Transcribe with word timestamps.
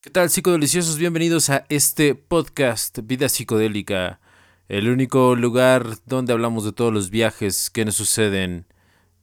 ¿Qué 0.00 0.10
tal, 0.10 0.30
psicodeliciosos? 0.30 0.96
Bienvenidos 0.96 1.50
a 1.50 1.66
este 1.68 2.14
podcast 2.14 3.00
Vida 3.02 3.28
Psicodélica, 3.28 4.20
el 4.68 4.88
único 4.88 5.34
lugar 5.34 5.86
donde 6.06 6.32
hablamos 6.32 6.64
de 6.64 6.70
todos 6.70 6.92
los 6.92 7.10
viajes 7.10 7.68
que 7.68 7.84
nos 7.84 7.96
suceden 7.96 8.64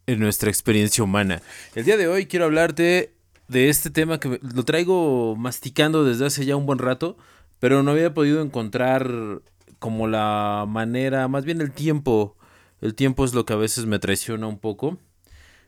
en 0.06 0.20
nuestra 0.20 0.50
experiencia 0.50 1.02
humana. 1.02 1.42
El 1.76 1.86
día 1.86 1.96
de 1.96 2.10
hoy 2.10 2.26
quiero 2.26 2.44
hablarte 2.44 3.14
de 3.48 3.70
este 3.70 3.90
tema 3.90 4.20
que 4.20 4.38
lo 4.42 4.66
traigo 4.66 5.38
masticando 5.38 6.04
desde 6.04 6.26
hace 6.26 6.46
ya 6.46 6.58
un 6.58 6.66
buen 6.66 6.80
rato, 6.80 7.16
pero 7.60 7.82
no 7.82 7.92
había 7.92 8.14
podido 8.14 8.42
encontrar 8.42 9.10
como 9.80 10.10
la 10.10 10.66
manera, 10.68 11.30
más 11.30 11.46
bien 11.46 11.62
el 11.62 11.72
tiempo. 11.72 12.36
El 12.82 12.96
tiempo 12.96 13.24
es 13.24 13.34
lo 13.34 13.46
que 13.46 13.54
a 13.54 13.58
veces 13.58 13.86
me 13.86 14.00
traiciona 14.00 14.46
un 14.48 14.60
poco. 14.60 15.00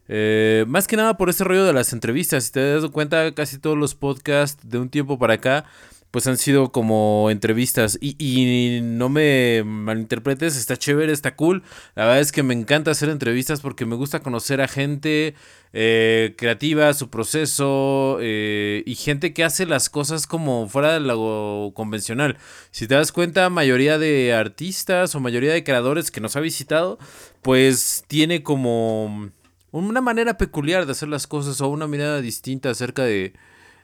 Eh, 0.10 0.66
más 0.68 0.88
que 0.88 0.98
nada 0.98 1.18
por 1.18 1.30
ese 1.30 1.44
rollo 1.44 1.66
de 1.66 1.74
las 1.74 1.94
entrevistas. 1.94 2.46
Si 2.46 2.52
te 2.52 2.74
das 2.74 2.90
cuenta, 2.92 3.34
casi 3.34 3.58
todos 3.58 3.78
los 3.78 3.96
podcasts 3.96 4.70
de 4.70 4.80
un 4.80 4.90
tiempo 4.90 5.20
para 5.20 5.36
acá, 5.36 5.66
pues 6.12 6.26
han 6.28 6.38
sido 6.38 6.72
como 6.72 7.30
entrevistas. 7.30 7.98
Y, 8.02 8.80
no 8.82 9.10
me 9.10 9.64
malinterpretes, 9.66 10.56
está 10.58 10.78
chévere, 10.78 11.12
está 11.12 11.36
cool. 11.36 11.64
La 11.96 12.06
verdad 12.06 12.22
es 12.22 12.32
que 12.32 12.44
me 12.44 12.54
encanta 12.54 12.92
hacer 12.92 13.10
entrevistas 13.10 13.62
porque 13.62 13.86
me 13.86 13.96
gusta 13.96 14.22
conocer 14.22 14.62
a 14.62 14.68
gente 14.68 15.36
eh, 15.74 16.34
creativa, 16.38 16.94
su 16.94 17.10
proceso 17.10 18.18
eh, 18.22 18.84
y 18.86 18.96
gente 18.96 19.34
que 19.34 19.44
hace 19.44 19.66
las 19.66 19.90
cosas 19.90 20.28
como 20.28 20.68
fuera 20.70 20.94
de 20.94 21.02
lo 21.02 21.72
convencional. 21.76 22.38
Si 22.72 22.88
te 22.88 22.96
das 22.96 23.12
cuenta, 23.12 23.50
mayoría 23.50 23.98
de 23.98 24.34
artistas 24.34 25.14
o 25.14 25.20
mayoría 25.20 25.54
de 25.54 25.64
creadores 25.64 26.10
que 26.10 26.22
nos 26.22 26.36
ha 26.36 26.40
visitado, 26.40 26.98
pues 27.42 28.06
tiene 28.08 28.44
como 28.44 29.30
una 29.72 30.02
manera 30.02 30.38
peculiar 30.38 30.86
de 30.86 30.94
hacer 30.94 31.10
las 31.10 31.28
cosas 31.28 31.62
o 31.62 31.68
una 31.68 31.88
mirada 31.88 32.22
distinta 32.22 32.70
acerca 32.70 33.04
de, 33.04 33.34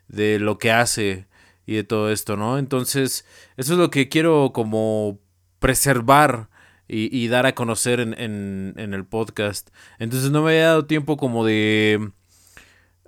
de 0.08 0.40
lo 0.40 0.58
que 0.58 0.72
hace 0.72 1.28
y 1.66 1.76
de 1.76 1.84
todo 1.84 2.12
esto, 2.12 2.38
¿no? 2.38 2.58
Entonces, 2.58 3.26
eso 3.58 3.74
es 3.74 3.80
lo 3.80 3.90
que 3.90 4.10
quiero 4.10 4.52
como 4.54 5.20
preservar 5.60 6.50
y, 6.88 7.16
y 7.18 7.28
dar 7.28 7.46
a 7.46 7.56
conocer 7.56 8.00
en, 8.00 8.14
en, 8.20 8.74
en, 8.78 8.94
el 8.94 9.06
podcast. 9.06 9.70
Entonces 10.00 10.32
no 10.32 10.44
me 10.44 10.52
había 10.52 10.68
dado 10.68 10.86
tiempo 10.86 11.18
como 11.18 11.46
de 11.46 12.12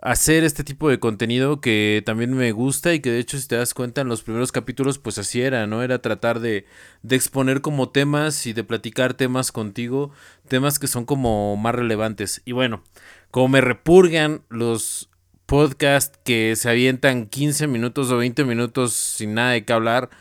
hacer 0.06 0.44
este 0.44 0.64
tipo 0.64 0.88
de 0.88 1.00
contenido 1.00 1.60
que 1.60 2.04
también 2.06 2.32
me 2.36 2.52
gusta 2.52 2.94
y 2.94 3.00
que 3.00 3.10
de 3.10 3.18
hecho 3.18 3.40
si 3.40 3.48
te 3.48 3.56
das 3.56 3.74
cuenta 3.74 4.02
en 4.02 4.08
los 4.08 4.22
primeros 4.22 4.52
capítulos 4.52 5.00
pues 5.00 5.18
así 5.18 5.42
era, 5.42 5.66
¿no? 5.66 5.82
Era 5.82 6.00
tratar 6.00 6.40
de, 6.42 6.68
exponer 7.10 7.62
como 7.62 7.90
temas 7.90 8.46
y 8.46 8.54
de 8.54 8.64
platicar 8.64 9.16
temas 9.16 9.52
contigo, 9.52 10.12
temas 10.48 10.78
que 10.78 10.86
son 10.86 11.06
como 11.06 11.58
más 11.58 11.74
relevantes. 11.74 12.44
Y 12.46 12.52
bueno, 12.52 12.84
como 13.32 13.48
me 13.48 13.62
repurgan 13.62 14.44
los 14.50 15.10
podcasts 15.48 16.20
que 16.24 16.56
se 16.56 16.70
avientan 16.70 17.26
15 17.26 17.66
minutos 17.66 18.12
o 18.12 18.18
20 18.18 18.46
minutos 18.46 18.94
sin 18.94 19.34
nada 19.34 19.54
de 19.54 19.66
qué 19.66 19.74
hablar, 19.74 20.12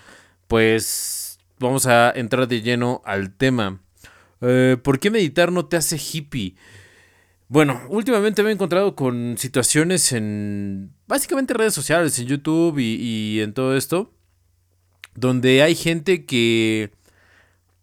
pues 0.48 1.38
vamos 1.58 1.86
a 1.86 2.10
entrar 2.10 2.48
de 2.48 2.62
lleno 2.62 3.02
al 3.04 3.36
tema. 3.36 3.80
Eh, 4.40 4.78
¿Por 4.82 4.98
qué 4.98 5.10
meditar 5.10 5.52
no 5.52 5.66
te 5.66 5.76
hace 5.76 5.98
hippie? 5.98 6.54
Bueno, 7.48 7.82
últimamente 7.88 8.42
me 8.42 8.50
he 8.50 8.52
encontrado 8.52 8.96
con 8.96 9.36
situaciones 9.38 10.12
en 10.12 10.94
básicamente 11.06 11.54
redes 11.54 11.74
sociales, 11.74 12.18
en 12.18 12.26
YouTube 12.26 12.78
y, 12.78 13.40
en 13.40 13.52
todo 13.52 13.76
esto, 13.76 14.12
donde 15.14 15.62
hay 15.62 15.74
gente 15.74 16.24
que 16.24 16.92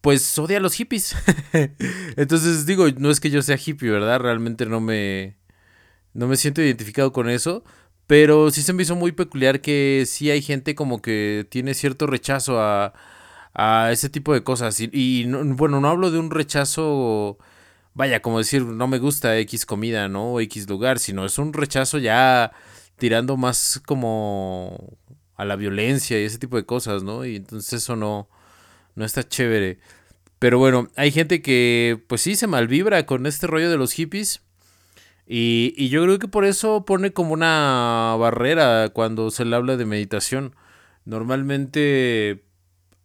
pues 0.01 0.37
odia 0.39 0.57
a 0.57 0.61
los 0.61 0.73
hippies. 0.73 1.15
Entonces 2.17 2.65
digo, 2.65 2.87
no 2.97 3.11
es 3.11 3.19
que 3.19 3.29
yo 3.29 3.41
sea 3.43 3.57
hippie, 3.63 3.89
¿verdad? 3.91 4.19
Realmente 4.19 4.65
no 4.65 4.81
me 4.81 5.37
no 6.13 6.27
me 6.27 6.37
siento 6.37 6.61
identificado 6.61 7.13
con 7.13 7.29
eso, 7.29 7.63
pero 8.07 8.51
sí 8.51 8.61
se 8.63 8.73
me 8.73 8.83
hizo 8.83 8.95
muy 8.95 9.11
peculiar 9.13 9.61
que 9.61 10.05
sí 10.07 10.31
hay 10.31 10.41
gente 10.41 10.75
como 10.75 11.01
que 11.01 11.47
tiene 11.49 11.73
cierto 11.75 12.07
rechazo 12.07 12.59
a, 12.61 12.93
a 13.53 13.91
ese 13.91 14.09
tipo 14.09 14.33
de 14.33 14.43
cosas. 14.43 14.79
Y, 14.81 14.89
y 14.93 15.25
bueno, 15.31 15.79
no 15.81 15.89
hablo 15.89 16.11
de 16.11 16.19
un 16.19 16.31
rechazo 16.31 17.37
vaya, 17.93 18.21
como 18.21 18.39
decir, 18.39 18.63
no 18.63 18.87
me 18.87 18.99
gusta 18.99 19.37
X 19.39 19.65
comida, 19.65 20.07
¿no? 20.07 20.33
O 20.33 20.39
X 20.41 20.69
lugar, 20.69 20.99
sino 20.99 21.25
es 21.25 21.37
un 21.37 21.53
rechazo 21.53 21.97
ya 21.97 22.51
tirando 22.97 23.37
más 23.37 23.81
como 23.85 24.97
a 25.35 25.45
la 25.45 25.55
violencia 25.55 26.19
y 26.21 26.25
ese 26.25 26.37
tipo 26.37 26.57
de 26.57 26.65
cosas, 26.65 27.03
¿no? 27.03 27.25
Y 27.25 27.37
entonces 27.37 27.73
eso 27.73 27.95
no, 27.95 28.29
no 28.95 29.05
está 29.05 29.27
chévere. 29.27 29.79
Pero 30.39 30.59
bueno, 30.59 30.87
hay 30.95 31.11
gente 31.11 31.41
que 31.41 32.03
pues 32.07 32.21
sí 32.21 32.35
se 32.35 32.47
malvibra 32.47 33.05
con 33.05 33.25
este 33.25 33.47
rollo 33.47 33.69
de 33.69 33.77
los 33.77 33.93
hippies. 33.93 34.41
Y, 35.27 35.73
y 35.77 35.89
yo 35.89 36.03
creo 36.03 36.19
que 36.19 36.27
por 36.27 36.45
eso 36.45 36.83
pone 36.85 37.13
como 37.13 37.33
una 37.33 38.15
barrera 38.19 38.89
cuando 38.89 39.31
se 39.31 39.45
le 39.45 39.55
habla 39.55 39.77
de 39.77 39.85
meditación. 39.85 40.55
Normalmente 41.05 42.43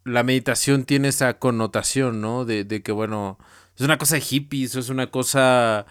la 0.05 0.23
meditación 0.23 0.85
tiene 0.85 1.09
esa 1.09 1.39
connotación, 1.39 2.21
¿no? 2.21 2.45
De, 2.45 2.65
de 2.65 2.83
que, 2.83 2.93
bueno, 2.93 3.39
es 3.77 3.83
una 3.83 3.99
cosa 3.99 4.17
de 4.17 4.23
hippies, 4.23 4.75
es 4.75 4.89
una 4.89 5.11
cosa 5.11 5.87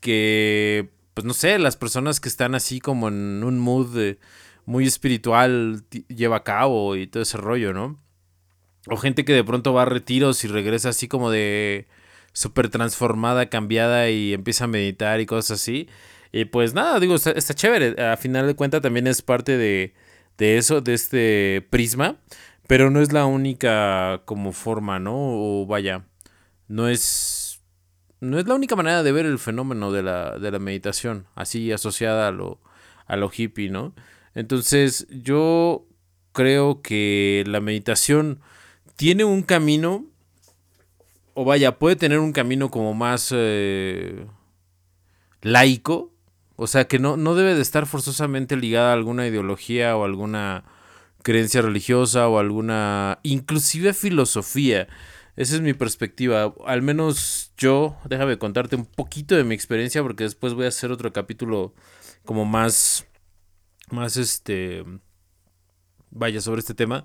que, 0.00 0.90
pues 1.14 1.24
no 1.24 1.32
sé, 1.32 1.58
las 1.58 1.76
personas 1.76 2.20
que 2.20 2.28
están 2.28 2.54
así 2.54 2.80
como 2.80 3.08
en 3.08 3.42
un 3.44 3.58
mood 3.58 4.16
muy 4.66 4.86
espiritual 4.86 5.84
lleva 6.08 6.36
a 6.36 6.44
cabo 6.44 6.96
y 6.96 7.06
todo 7.06 7.22
ese 7.22 7.38
rollo, 7.38 7.72
¿no? 7.72 7.98
O 8.88 8.96
gente 8.96 9.24
que 9.24 9.32
de 9.32 9.44
pronto 9.44 9.72
va 9.72 9.82
a 9.82 9.86
retiros 9.86 10.44
y 10.44 10.48
regresa 10.48 10.90
así 10.90 11.08
como 11.08 11.30
de 11.30 11.86
súper 12.32 12.68
transformada, 12.68 13.48
cambiada 13.50 14.10
y 14.10 14.32
empieza 14.32 14.64
a 14.64 14.68
meditar 14.68 15.20
y 15.20 15.26
cosas 15.26 15.60
así. 15.60 15.88
Y 16.32 16.46
pues 16.46 16.74
nada, 16.74 17.00
digo, 17.00 17.16
está, 17.16 17.32
está 17.32 17.54
chévere. 17.54 18.02
A 18.02 18.16
final 18.16 18.46
de 18.46 18.54
cuentas 18.54 18.82
también 18.82 19.06
es 19.06 19.22
parte 19.22 19.56
de, 19.56 19.94
de 20.38 20.58
eso, 20.58 20.80
de 20.80 20.94
este 20.94 21.66
prisma. 21.70 22.16
Pero 22.66 22.90
no 22.90 23.00
es 23.00 23.12
la 23.12 23.26
única 23.26 24.22
como 24.26 24.52
forma, 24.52 25.00
¿no? 25.00 25.14
O 25.16 25.66
vaya, 25.66 26.04
no 26.70 26.86
es, 26.86 27.60
no 28.20 28.38
es 28.38 28.46
la 28.46 28.54
única 28.54 28.76
manera 28.76 29.02
de 29.02 29.10
ver 29.10 29.26
el 29.26 29.40
fenómeno 29.40 29.90
de 29.90 30.04
la, 30.04 30.38
de 30.38 30.52
la 30.52 30.60
meditación, 30.60 31.26
así 31.34 31.72
asociada 31.72 32.28
a 32.28 32.30
lo, 32.30 32.60
a 33.06 33.16
lo 33.16 33.28
hippie, 33.36 33.70
¿no? 33.70 33.92
Entonces 34.36 35.08
yo 35.10 35.84
creo 36.30 36.80
que 36.80 37.42
la 37.48 37.60
meditación 37.60 38.38
tiene 38.94 39.24
un 39.24 39.42
camino, 39.42 40.04
o 41.34 41.44
vaya, 41.44 41.76
puede 41.76 41.96
tener 41.96 42.20
un 42.20 42.32
camino 42.32 42.70
como 42.70 42.94
más 42.94 43.30
eh, 43.34 44.26
laico, 45.42 46.12
o 46.54 46.68
sea, 46.68 46.86
que 46.86 47.00
no, 47.00 47.16
no 47.16 47.34
debe 47.34 47.56
de 47.56 47.62
estar 47.62 47.84
forzosamente 47.86 48.56
ligada 48.56 48.90
a 48.90 48.94
alguna 48.94 49.26
ideología 49.26 49.96
o 49.96 50.04
alguna 50.04 50.62
creencia 51.24 51.62
religiosa 51.62 52.28
o 52.28 52.38
alguna, 52.38 53.18
inclusive 53.24 53.92
filosofía. 53.92 54.86
Esa 55.36 55.56
es 55.56 55.60
mi 55.60 55.74
perspectiva. 55.74 56.54
Al 56.66 56.82
menos 56.82 57.52
yo, 57.56 57.96
déjame 58.04 58.38
contarte 58.38 58.76
un 58.76 58.84
poquito 58.84 59.34
de 59.34 59.44
mi 59.44 59.54
experiencia 59.54 60.02
porque 60.02 60.24
después 60.24 60.54
voy 60.54 60.64
a 60.66 60.68
hacer 60.68 60.90
otro 60.92 61.12
capítulo 61.12 61.74
como 62.24 62.44
más, 62.44 63.06
más 63.90 64.16
este, 64.16 64.84
vaya, 66.10 66.40
sobre 66.40 66.60
este 66.60 66.74
tema. 66.74 67.04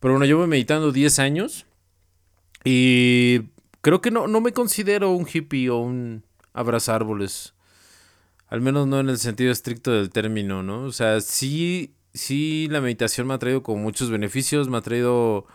Pero 0.00 0.14
bueno, 0.14 0.26
yo 0.26 0.38
voy 0.38 0.46
meditando 0.46 0.92
10 0.92 1.18
años 1.18 1.66
y 2.64 3.42
creo 3.80 4.00
que 4.00 4.10
no, 4.10 4.26
no 4.26 4.40
me 4.40 4.52
considero 4.52 5.10
un 5.10 5.26
hippie 5.32 5.70
o 5.70 5.78
un 5.78 6.24
abrazar 6.52 6.96
árboles. 6.96 7.54
Al 8.48 8.60
menos 8.60 8.86
no 8.86 9.00
en 9.00 9.08
el 9.08 9.18
sentido 9.18 9.50
estricto 9.50 9.90
del 9.90 10.10
término, 10.10 10.62
¿no? 10.62 10.84
O 10.84 10.92
sea, 10.92 11.20
sí, 11.20 11.94
sí 12.14 12.68
la 12.70 12.80
meditación 12.80 13.26
me 13.26 13.34
ha 13.34 13.38
traído 13.38 13.62
con 13.62 13.82
muchos 13.82 14.10
beneficios, 14.10 14.68
me 14.68 14.78
ha 14.78 14.82
traído... 14.82 15.46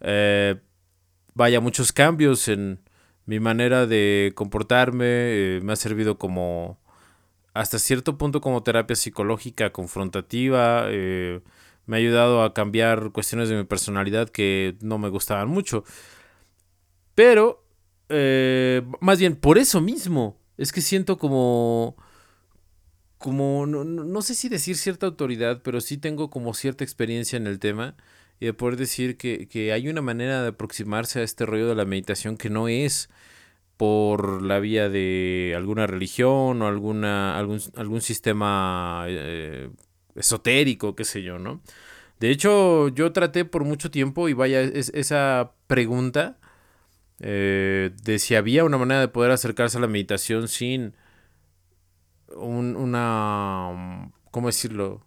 Eh, 0.00 0.60
vaya, 1.34 1.60
muchos 1.60 1.92
cambios 1.92 2.48
en 2.48 2.80
mi 3.26 3.40
manera 3.40 3.86
de 3.86 4.32
comportarme, 4.34 5.06
eh, 5.06 5.60
me 5.62 5.72
ha 5.72 5.76
servido 5.76 6.18
como, 6.18 6.78
hasta 7.54 7.78
cierto 7.78 8.18
punto 8.18 8.40
como 8.40 8.62
terapia 8.62 8.96
psicológica 8.96 9.72
confrontativa, 9.72 10.86
eh, 10.88 11.40
me 11.86 11.96
ha 11.96 11.98
ayudado 12.00 12.42
a 12.42 12.54
cambiar 12.54 13.12
cuestiones 13.12 13.48
de 13.48 13.56
mi 13.56 13.64
personalidad 13.64 14.28
que 14.30 14.76
no 14.80 14.98
me 14.98 15.08
gustaban 15.08 15.48
mucho. 15.48 15.84
Pero, 17.14 17.64
eh, 18.08 18.82
más 19.00 19.18
bien, 19.18 19.36
por 19.36 19.58
eso 19.58 19.80
mismo, 19.80 20.38
es 20.56 20.72
que 20.72 20.80
siento 20.80 21.18
como 21.18 21.96
como, 23.18 23.64
no, 23.66 23.84
no, 23.84 24.22
sé 24.22 24.34
si 24.34 24.50
decir 24.50 24.76
cierta 24.76 25.06
autoridad, 25.06 25.62
pero 25.62 25.80
sí 25.80 25.96
tengo 25.96 26.28
como 26.28 26.52
cierta 26.52 26.84
experiencia 26.84 27.38
en 27.38 27.46
el 27.46 27.58
tema 27.58 27.96
y 28.40 28.46
de 28.46 28.54
poder 28.54 28.76
decir 28.76 29.16
que, 29.16 29.48
que, 29.48 29.72
hay 29.72 29.88
una 29.88 30.02
manera 30.02 30.42
de 30.42 30.48
aproximarse 30.48 31.20
a 31.20 31.22
este 31.22 31.46
rollo 31.46 31.68
de 31.68 31.74
la 31.74 31.84
meditación 31.84 32.36
que 32.36 32.50
no 32.50 32.68
es 32.68 33.08
por 33.76 34.42
la 34.42 34.60
vía 34.60 34.88
de 34.88 35.54
alguna 35.56 35.86
religión 35.86 36.62
o 36.62 36.66
alguna, 36.66 37.38
algún, 37.38 37.60
algún 37.76 38.00
sistema 38.00 39.04
eh, 39.08 39.70
esotérico, 40.14 40.94
qué 40.94 41.04
sé 41.04 41.22
yo, 41.22 41.38
¿no? 41.38 41.60
De 42.20 42.30
hecho, 42.30 42.88
yo 42.88 43.12
traté 43.12 43.44
por 43.44 43.64
mucho 43.64 43.90
tiempo 43.90 44.28
y 44.28 44.32
vaya, 44.32 44.60
es, 44.60 44.90
esa 44.94 45.52
pregunta 45.66 46.38
eh, 47.20 47.90
de 48.02 48.18
si 48.18 48.34
había 48.36 48.64
una 48.64 48.78
manera 48.78 49.00
de 49.00 49.08
poder 49.08 49.32
acercarse 49.32 49.78
a 49.78 49.80
la 49.80 49.88
meditación 49.88 50.48
sin 50.48 50.94
un, 52.36 52.76
una, 52.76 54.10
¿cómo 54.30 54.48
decirlo? 54.48 55.04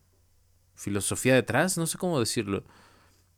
filosofía 0.78 1.34
detrás, 1.36 1.78
no 1.78 1.88
sé 1.88 1.98
cómo 1.98 2.20
decirlo. 2.20 2.64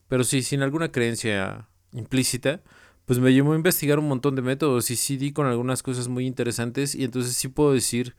Pero 0.09 0.25
sí, 0.25 0.41
sin 0.44 0.61
alguna 0.61 0.91
creencia 0.91 1.69
implícita, 1.94 2.61
pues 3.06 3.19
me 3.19 3.31
llevó 3.31 3.53
a 3.53 3.56
investigar 3.56 4.00
un 4.00 4.09
montón 4.09 4.35
de 4.35 4.41
métodos 4.41 4.91
y 4.91 4.97
sí 4.97 5.15
di 5.17 5.31
con 5.31 5.47
algunas 5.47 5.81
cosas 5.81 6.09
muy 6.09 6.27
interesantes 6.27 6.94
y 6.94 7.06
entonces 7.06 7.35
sí 7.35 7.47
puedo 7.47 7.73
decir 7.73 8.15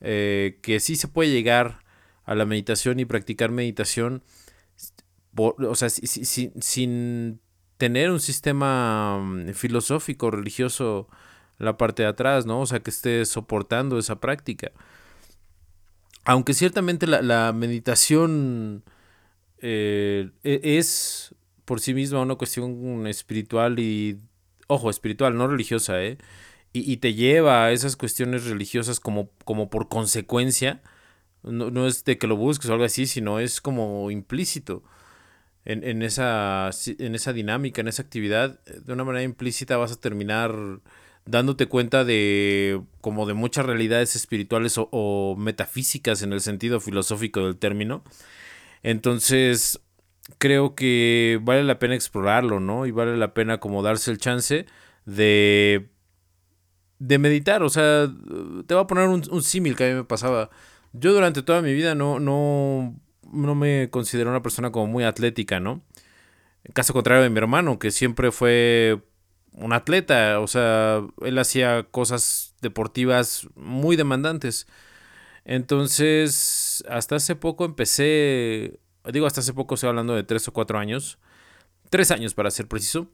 eh, 0.00 0.58
que 0.62 0.80
sí 0.80 0.96
se 0.96 1.08
puede 1.08 1.30
llegar 1.30 1.80
a 2.24 2.34
la 2.34 2.46
meditación 2.46 2.98
y 3.00 3.04
practicar 3.04 3.50
meditación, 3.50 4.22
o 5.36 5.74
sea, 5.74 5.90
sin 5.90 7.40
tener 7.76 8.10
un 8.10 8.20
sistema 8.20 9.18
mm, 9.20 9.50
filosófico, 9.50 10.30
religioso, 10.30 11.08
la 11.58 11.76
parte 11.76 12.02
de 12.02 12.08
atrás, 12.08 12.46
¿no? 12.46 12.60
O 12.60 12.66
sea, 12.66 12.80
que 12.80 12.90
esté 12.90 13.24
soportando 13.26 13.98
esa 13.98 14.20
práctica. 14.20 14.72
Aunque 16.24 16.54
ciertamente 16.54 17.06
la, 17.06 17.52
meditación 17.52 18.84
eh, 19.64 20.30
e, 20.44 20.78
es 20.78 21.34
por 21.64 21.80
sí 21.80 21.94
misma 21.94 22.20
una 22.20 22.36
cuestión 22.36 23.06
espiritual 23.06 23.78
y, 23.78 24.20
ojo, 24.66 24.90
espiritual, 24.90 25.36
no 25.36 25.48
religiosa, 25.48 26.02
¿eh? 26.02 26.18
Y, 26.72 26.96
te 26.98 27.14
lleva 27.14 27.66
a 27.66 27.72
esas 27.72 27.96
cuestiones 27.96 28.46
religiosas 28.46 28.98
como, 28.98 29.30
como 29.44 29.70
por 29.70 29.88
consecuencia. 29.88 30.82
No, 31.44 31.70
no, 31.70 31.86
es 31.86 32.04
de 32.04 32.18
que 32.18 32.26
lo 32.26 32.36
busques 32.36 32.68
o 32.68 32.72
algo 32.72 32.84
así, 32.84 33.06
sino 33.06 33.38
es 33.38 33.60
como 33.60 34.10
implícito 34.10 34.82
en, 35.64 35.84
en, 35.84 36.02
esa, 36.02 36.70
en 36.98 37.14
esa 37.14 37.32
dinámica, 37.32 37.80
en 37.80 37.88
esa 37.88 38.02
actividad. 38.02 38.60
De 38.64 38.92
una 38.92 39.04
manera 39.04 39.22
implícita 39.22 39.76
vas 39.76 39.92
a 39.92 40.00
terminar 40.00 40.52
dándote 41.26 41.66
cuenta 41.66 42.04
de 42.04 42.82
como 43.00 43.26
de 43.26 43.34
muchas 43.34 43.66
realidades 43.66 44.16
espirituales 44.16 44.74
o, 44.76 45.36
metafísicas 45.38 46.22
en 46.22 46.32
el 46.32 46.40
sentido 46.40 46.80
filosófico 46.80 47.44
del 47.44 47.56
término. 47.56 48.02
Entonces, 48.84 49.80
creo 50.38 50.76
que 50.76 51.40
vale 51.42 51.64
la 51.64 51.80
pena 51.80 51.96
explorarlo, 51.96 52.60
¿no? 52.60 52.86
Y 52.86 52.92
vale 52.92 53.16
la 53.16 53.34
pena 53.34 53.58
como 53.58 53.82
darse 53.82 54.12
el 54.12 54.18
chance 54.18 54.66
de 55.06 55.90
de 56.98 57.18
meditar, 57.18 57.62
o 57.62 57.68
sea, 57.68 58.08
te 58.66 58.74
voy 58.74 58.82
a 58.82 58.86
poner 58.86 59.08
un, 59.08 59.22
un 59.30 59.42
símil 59.42 59.76
que 59.76 59.84
a 59.84 59.88
mí 59.88 59.94
me 59.94 60.04
pasaba. 60.04 60.50
Yo 60.92 61.12
durante 61.12 61.42
toda 61.42 61.60
mi 61.60 61.74
vida 61.74 61.94
no, 61.94 62.20
no, 62.20 62.98
no 63.32 63.54
me 63.54 63.90
considero 63.90 64.30
una 64.30 64.42
persona 64.42 64.70
como 64.72 64.86
muy 64.86 65.04
atlética, 65.04 65.60
¿no? 65.60 65.82
En 66.64 66.72
caso 66.72 66.94
contrario 66.94 67.22
de 67.22 67.30
mi 67.30 67.38
hermano, 67.38 67.78
que 67.78 67.90
siempre 67.90 68.30
fue 68.32 69.02
un 69.52 69.72
atleta, 69.72 70.40
o 70.40 70.46
sea, 70.46 71.02
él 71.22 71.38
hacía 71.38 71.84
cosas 71.90 72.54
deportivas 72.62 73.48
muy 73.54 73.96
demandantes. 73.96 74.66
Entonces, 75.44 76.84
hasta 76.88 77.16
hace 77.16 77.36
poco 77.36 77.64
empecé, 77.64 78.80
digo, 79.12 79.26
hasta 79.26 79.40
hace 79.40 79.52
poco 79.52 79.74
estoy 79.74 79.90
hablando 79.90 80.14
de 80.14 80.24
tres 80.24 80.48
o 80.48 80.52
cuatro 80.52 80.78
años, 80.78 81.18
tres 81.90 82.10
años 82.10 82.34
para 82.34 82.50
ser 82.50 82.66
preciso, 82.66 83.08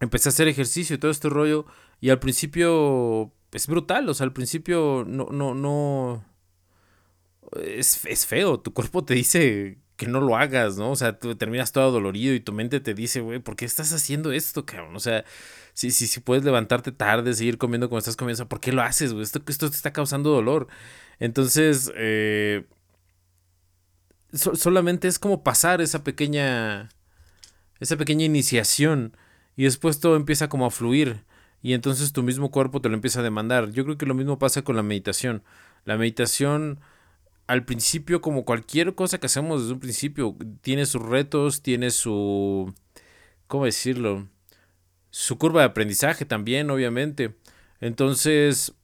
empecé 0.00 0.28
a 0.28 0.30
hacer 0.30 0.48
ejercicio 0.48 0.94
y 0.94 0.98
todo 0.98 1.10
este 1.10 1.28
rollo, 1.28 1.66
y 2.00 2.10
al 2.10 2.20
principio 2.20 3.32
es 3.52 3.66
brutal, 3.66 4.08
o 4.08 4.14
sea, 4.14 4.24
al 4.24 4.32
principio 4.32 5.04
no, 5.06 5.26
no, 5.30 5.54
no, 5.54 6.24
es, 7.62 8.04
es 8.06 8.26
feo, 8.26 8.60
tu 8.60 8.72
cuerpo 8.72 9.04
te 9.04 9.14
dice 9.14 9.78
que 9.96 10.06
no 10.06 10.20
lo 10.20 10.36
hagas, 10.36 10.76
¿no? 10.76 10.90
O 10.90 10.96
sea, 10.96 11.18
tú 11.18 11.36
terminas 11.36 11.72
todo 11.72 11.92
dolorido 11.92 12.34
y 12.34 12.40
tu 12.40 12.52
mente 12.52 12.80
te 12.80 12.94
dice, 12.94 13.20
güey, 13.20 13.38
¿por 13.38 13.54
qué 13.56 13.64
estás 13.64 13.92
haciendo 13.92 14.32
esto, 14.32 14.66
cabrón? 14.66 14.96
O 14.96 15.00
sea, 15.00 15.24
si, 15.72 15.90
si, 15.90 16.06
si 16.06 16.20
puedes 16.20 16.44
levantarte 16.44 16.90
tarde, 16.92 17.32
seguir 17.34 17.58
comiendo 17.58 17.88
como 17.88 17.98
estás 17.98 18.16
comiendo, 18.16 18.48
¿por 18.48 18.60
qué 18.60 18.72
lo 18.72 18.82
haces? 18.82 19.12
Esto, 19.12 19.40
esto 19.46 19.70
te 19.70 19.76
está 19.76 19.92
causando 19.92 20.30
dolor. 20.30 20.66
Entonces, 21.18 21.92
eh, 21.96 22.64
solamente 24.32 25.08
es 25.08 25.18
como 25.18 25.42
pasar 25.42 25.80
esa 25.80 26.04
pequeña, 26.04 26.88
esa 27.80 27.96
pequeña 27.96 28.24
iniciación 28.24 29.16
y 29.56 29.64
después 29.64 30.00
todo 30.00 30.16
empieza 30.16 30.48
como 30.48 30.66
a 30.66 30.70
fluir 30.70 31.24
y 31.62 31.72
entonces 31.72 32.12
tu 32.12 32.22
mismo 32.22 32.50
cuerpo 32.50 32.80
te 32.80 32.88
lo 32.88 32.94
empieza 32.94 33.20
a 33.20 33.22
demandar. 33.22 33.70
Yo 33.70 33.84
creo 33.84 33.96
que 33.96 34.06
lo 34.06 34.14
mismo 34.14 34.38
pasa 34.38 34.62
con 34.62 34.76
la 34.76 34.82
meditación. 34.82 35.42
La 35.84 35.96
meditación 35.96 36.80
al 37.46 37.64
principio, 37.64 38.20
como 38.20 38.44
cualquier 38.44 38.94
cosa 38.94 39.18
que 39.18 39.26
hacemos 39.26 39.62
desde 39.62 39.74
un 39.74 39.80
principio, 39.80 40.36
tiene 40.60 40.86
sus 40.86 41.02
retos, 41.02 41.62
tiene 41.62 41.90
su... 41.90 42.74
¿Cómo 43.46 43.66
decirlo? 43.66 44.28
Su 45.10 45.38
curva 45.38 45.60
de 45.60 45.68
aprendizaje 45.68 46.24
también, 46.24 46.70
obviamente. 46.70 47.34
Entonces, 47.80 48.74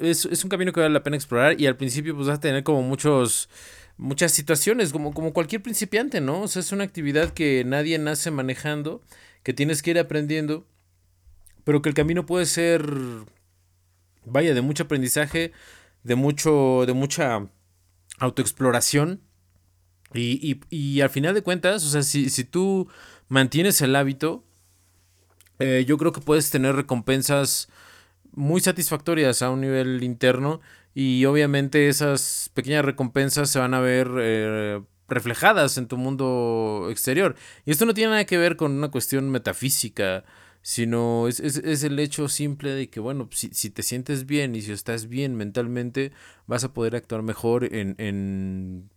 es, 0.00 0.44
un 0.44 0.50
camino 0.50 0.72
que 0.72 0.80
vale 0.80 0.92
la 0.92 1.02
pena 1.02 1.16
explorar 1.16 1.60
y 1.60 1.66
al 1.66 1.76
principio 1.76 2.14
pues 2.14 2.28
vas 2.28 2.38
a 2.38 2.40
tener 2.40 2.62
como 2.62 2.82
muchos 2.82 3.48
muchas 3.96 4.32
situaciones, 4.32 4.92
como, 4.92 5.14
como 5.14 5.32
cualquier 5.32 5.62
principiante, 5.62 6.20
¿no? 6.20 6.42
O 6.42 6.48
sea, 6.48 6.60
es 6.60 6.72
una 6.72 6.84
actividad 6.84 7.30
que 7.30 7.64
nadie 7.64 7.98
nace 7.98 8.30
manejando, 8.30 9.02
que 9.42 9.54
tienes 9.54 9.82
que 9.82 9.92
ir 9.92 9.98
aprendiendo, 9.98 10.66
pero 11.64 11.80
que 11.80 11.88
el 11.88 11.94
camino 11.94 12.26
puede 12.26 12.46
ser, 12.46 12.84
vaya, 14.24 14.54
de 14.54 14.60
mucho 14.60 14.84
aprendizaje, 14.84 15.52
de 16.04 16.14
mucho, 16.14 16.84
de 16.86 16.92
mucha 16.92 17.48
autoexploración. 18.18 19.22
Y, 20.14 20.60
y, 20.70 21.00
al 21.00 21.10
final 21.10 21.34
de 21.34 21.42
cuentas, 21.42 21.84
o 21.84 21.88
sea, 21.88 22.02
si, 22.02 22.30
si 22.30 22.44
tú 22.44 22.88
mantienes 23.28 23.80
el 23.80 23.96
hábito, 23.96 24.44
eh, 25.58 25.84
yo 25.86 25.98
creo 25.98 26.12
que 26.12 26.20
puedes 26.20 26.50
tener 26.50 26.76
recompensas 26.76 27.68
muy 28.36 28.60
satisfactorias 28.60 29.42
a 29.42 29.50
un 29.50 29.60
nivel 29.60 30.02
interno 30.04 30.60
y 30.94 31.24
obviamente 31.24 31.88
esas 31.88 32.50
pequeñas 32.54 32.84
recompensas 32.84 33.50
se 33.50 33.58
van 33.58 33.74
a 33.74 33.80
ver 33.80 34.08
eh, 34.18 34.80
reflejadas 35.08 35.76
en 35.78 35.88
tu 35.88 35.96
mundo 35.96 36.86
exterior. 36.90 37.34
Y 37.64 37.72
esto 37.72 37.86
no 37.86 37.94
tiene 37.94 38.10
nada 38.10 38.24
que 38.26 38.38
ver 38.38 38.56
con 38.56 38.72
una 38.72 38.90
cuestión 38.90 39.30
metafísica 39.30 40.24
sino 40.66 41.28
es, 41.28 41.38
es, 41.38 41.84
el 41.84 41.96
hecho 42.00 42.26
simple 42.28 42.70
de 42.70 42.90
que, 42.90 42.98
bueno, 42.98 43.28
si, 43.30 43.50
si, 43.50 43.70
te 43.70 43.84
sientes 43.84 44.26
bien 44.26 44.56
y 44.56 44.62
si 44.62 44.72
estás 44.72 45.06
bien 45.06 45.36
mentalmente, 45.36 46.10
vas 46.48 46.64
a 46.64 46.72
poder 46.72 46.96
actuar 46.96 47.22
mejor 47.22 47.72
en, 47.72 47.94
en 47.98 48.90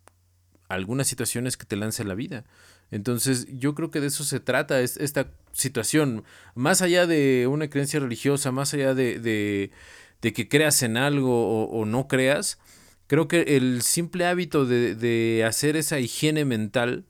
algunas 0.68 1.08
situaciones 1.08 1.58
que 1.58 1.66
te 1.66 1.76
lance 1.76 2.04
la 2.04 2.16
vida. 2.16 2.44
Entonces, 2.92 3.48
yo 3.52 3.76
creo 3.76 3.92
que 3.92 4.02
de 4.02 4.08
eso 4.08 4.24
se 4.24 4.40
trata 4.40 4.82
esta 4.82 5.32
situación, 5.52 6.24
más 6.56 6.82
allá 6.82 7.06
de 7.08 7.48
una 7.48 7.70
creencia 7.70 8.00
religiosa, 8.00 8.52
más 8.52 8.74
allá 8.74 8.94
de, 8.94 9.20
de, 9.20 10.34
que 10.34 10.48
creas 10.48 10.82
en 10.84 10.98
algo 10.98 11.66
o, 11.66 11.86
no 11.86 12.08
creas, 12.08 12.60
creo 13.08 13.28
que 13.28 13.58
el 13.58 13.82
simple 13.82 14.26
hábito 14.26 14.66
de, 14.66 14.96
de 14.96 15.44
hacer 15.46 15.76
esa 15.76 16.00
higiene 16.00 16.46
mental 16.46 17.06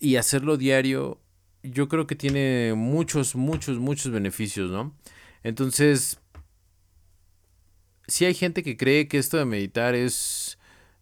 y 0.00 0.16
hacerlo 0.16 0.56
diario 0.56 1.20
yo 1.62 1.88
creo 1.88 2.06
que 2.06 2.14
tiene 2.14 2.74
muchos, 2.74 3.34
muchos, 3.34 3.78
muchos 3.78 4.12
beneficios, 4.12 4.70
¿no? 4.70 4.94
Entonces, 5.42 6.20
si 8.06 8.24
hay 8.24 8.34
gente 8.34 8.62
que 8.62 8.76
cree 8.76 9.08
que 9.08 9.18
esto 9.18 9.36
de 9.36 9.44
meditar 9.44 9.94
es, 9.94 10.47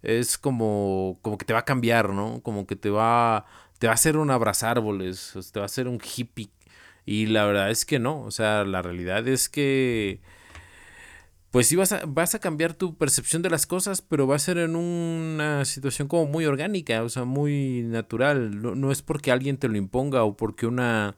es 0.07 0.39
como, 0.39 1.19
como 1.23 1.37
que 1.37 1.45
te 1.45 1.53
va 1.53 1.61
a 1.61 1.65
cambiar, 1.65 2.11
¿no? 2.11 2.41
Como 2.43 2.67
que 2.67 2.77
te 2.77 2.91
va, 2.91 3.47
te 3.79 3.89
va 3.89 3.93
a 3.93 3.95
hacer 3.95 4.17
un 4.17 4.31
abrazárboles, 4.31 5.35
te 5.53 5.59
va 5.59 5.65
a 5.65 5.67
hacer 5.67 5.89
un 5.89 6.01
hippie. 6.01 6.51
Y 7.05 7.27
la 7.27 7.45
verdad 7.47 7.71
es 7.71 7.85
que 7.85 7.99
no, 7.99 8.23
o 8.23 8.31
sea, 8.31 8.65
la 8.65 8.83
realidad 8.83 9.27
es 9.29 9.49
que 9.49 10.21
pues 11.51 11.69
sí 11.69 11.77
vas 11.77 11.93
a, 11.93 12.03
vas 12.07 12.35
a 12.35 12.39
cambiar 12.39 12.75
tu 12.75 12.97
percepción 12.97 13.41
de 13.43 13.51
las 13.51 13.67
cosas, 13.67 14.03
pero 14.03 14.27
va 14.27 14.37
a 14.37 14.39
ser 14.39 14.59
en 14.59 14.77
una 14.77 15.65
situación 15.65 16.07
como 16.07 16.27
muy 16.27 16.45
orgánica, 16.45 17.03
o 17.03 17.09
sea, 17.09 17.25
muy 17.25 17.83
natural. 17.83 18.61
No, 18.61 18.93
es 18.93 19.03
porque 19.03 19.33
alguien 19.33 19.57
te 19.57 19.69
lo 19.69 19.77
imponga 19.77 20.23
o 20.25 20.37
porque 20.37 20.67
una 20.67 21.17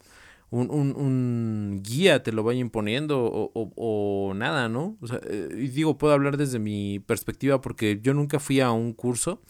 un, 0.50 0.70
un, 0.70 1.80
guía 1.82 2.22
te 2.22 2.32
lo 2.32 2.42
vaya 2.42 2.60
imponiendo 2.60 3.22
o, 3.24 3.50
o, 3.76 4.34
nada, 4.34 4.68
¿no? 4.68 4.96
O 5.00 5.06
sea, 5.06 5.20
eh, 5.24 5.70
digo, 5.72 5.98
puedo 5.98 6.14
hablar 6.14 6.36
desde 6.38 6.58
mi 6.58 7.00
perspectiva 7.00 7.60
porque 7.60 8.00
yo 8.02 8.14
nunca 8.14 8.40
fui 8.40 8.60
a 8.60 8.70
un 8.70 8.92
curso. 8.94 9.42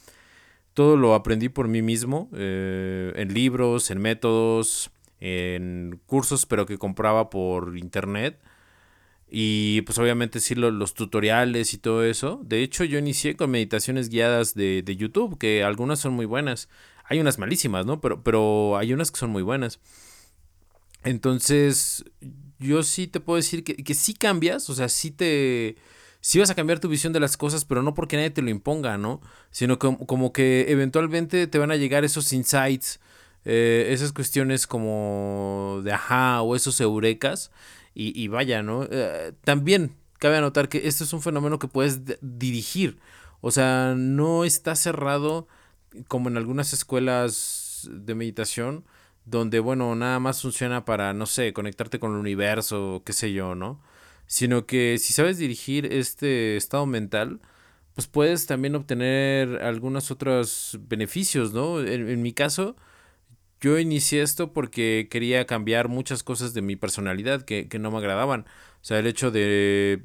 Todo 0.75 0.97
lo 0.97 1.15
aprendí 1.15 1.49
por 1.49 1.69
mí 1.69 1.83
mismo, 1.83 2.31
eh, 2.35 3.13
en 3.17 3.35
libros, 3.35 3.91
en 3.91 3.99
métodos, 4.01 4.91
en 5.21 6.01
cursos, 6.07 6.47
pero 6.47 6.67
que 6.67 6.79
compraba 6.79 7.31
por 7.31 7.77
internet. 7.79 8.41
Y 9.31 9.83
pues 9.83 9.99
obviamente 9.99 10.41
sí 10.41 10.55
los 10.55 10.95
tutoriales 10.95 11.75
y 11.75 11.79
todo 11.79 12.05
eso. 12.05 12.41
De 12.45 12.63
hecho 12.63 12.85
yo 12.85 12.99
inicié 12.99 13.37
con 13.37 13.51
meditaciones 13.51 14.09
guiadas 14.09 14.55
de, 14.55 14.83
de, 14.83 14.97
YouTube, 14.97 15.39
que 15.39 15.63
algunas 15.65 16.01
son 16.01 16.15
muy 16.15 16.27
buenas. 16.27 16.69
Hay 17.05 17.21
unas 17.21 17.39
malísimas, 17.39 17.87
¿no? 17.87 18.01
Pero, 18.01 18.23
pero 18.23 18.77
hay 18.79 18.93
unas 18.93 19.11
que 19.11 19.19
son 19.19 19.31
muy 19.31 19.43
buenas. 19.43 19.81
Entonces 21.05 22.05
yo 22.59 22.83
sí 22.83 23.07
te 23.07 23.21
puedo 23.21 23.37
decir 23.37 23.65
que, 23.65 23.77
que 23.77 23.95
sí 23.95 24.15
cambias, 24.15 24.69
o 24.71 24.75
sea, 24.75 24.89
sí 24.89 25.11
te... 25.11 25.77
Sí 26.21 26.41
vas 26.41 26.51
a 26.51 26.57
cambiar 26.57 26.81
tu 26.81 26.89
visión 26.89 27.13
de 27.13 27.21
las 27.21 27.37
cosas, 27.37 27.65
pero 27.65 27.83
no 27.83 27.95
porque 27.95 28.17
nadie 28.17 28.31
te 28.31 28.43
lo 28.43 28.51
imponga, 28.51 28.99
¿no? 28.99 29.21
Sino 29.53 29.79
como, 29.79 30.05
como 30.05 30.33
que 30.33 30.67
eventualmente 30.69 31.47
te 31.47 31.59
van 31.59 31.71
a 31.71 31.77
llegar 31.77 32.05
esos 32.05 32.33
insights, 32.33 32.99
eh, 33.45 33.87
esas 33.91 34.13
cuestiones 34.13 34.67
como 34.67 35.81
de 35.85 35.93
ajá 35.93 36.43
o 36.43 36.57
esos 36.57 36.81
eurekas 36.81 37.53
y, 37.95 38.29
vaya, 38.29 38.63
¿no? 38.63 38.87
Eh, 38.91 39.33
también 39.43 39.97
cabe 40.19 40.37
anotar 40.37 40.69
que 40.69 40.87
esto 40.87 41.03
es 41.03 41.13
un 41.13 41.23
fenómeno 41.23 41.59
que 41.59 41.67
puedes 41.67 42.01
dirigir. 42.21 42.99
O 43.41 43.51
sea, 43.51 43.95
no 43.97 44.45
está 44.45 44.77
cerrado 44.77 45.49
como 46.07 46.29
en 46.29 46.37
algunas 46.37 46.73
escuelas 46.73 47.89
de 47.91 48.15
meditación, 48.15 48.85
donde, 49.31 49.61
bueno, 49.61 49.95
nada 49.95 50.19
más 50.21 50.43
funciona 50.43 50.85
para, 50.85 51.13
no 51.15 51.27
sé, 51.27 51.53
conectarte 51.53 51.99
con 51.99 52.13
el 52.13 52.19
universo, 52.19 53.03
qué 53.05 53.13
sé 53.13 53.33
yo, 53.33 53.55
¿no? 53.55 53.83
Sino 54.27 54.67
que 54.67 54.99
si 54.99 55.13
sabes 55.13 55.39
dirigir 55.39 55.87
este 55.93 56.57
estado 56.57 56.87
mental, 56.87 57.41
pues 57.95 58.07
puedes 58.07 58.47
también 58.47 58.75
obtener 58.77 59.63
algunos 59.63 60.11
otros 60.11 60.79
beneficios, 60.89 61.53
¿no? 61.53 61.81
En, 61.81 62.23
mi 62.23 62.33
caso, 62.33 62.77
yo 63.61 63.79
inicié 63.79 64.23
esto 64.23 64.53
porque 64.53 65.09
quería 65.11 65.47
cambiar 65.47 65.89
muchas 65.89 66.23
cosas 66.23 66.55
de 66.55 66.63
mi 66.63 66.77
personalidad 66.77 67.43
que, 67.43 67.69
que 67.69 67.79
no 67.79 67.91
me 67.91 67.99
agradaban. 67.99 68.43
O 68.83 68.85
sea, 68.85 68.99
el 68.99 69.07
hecho 69.07 69.31
de 69.31 70.05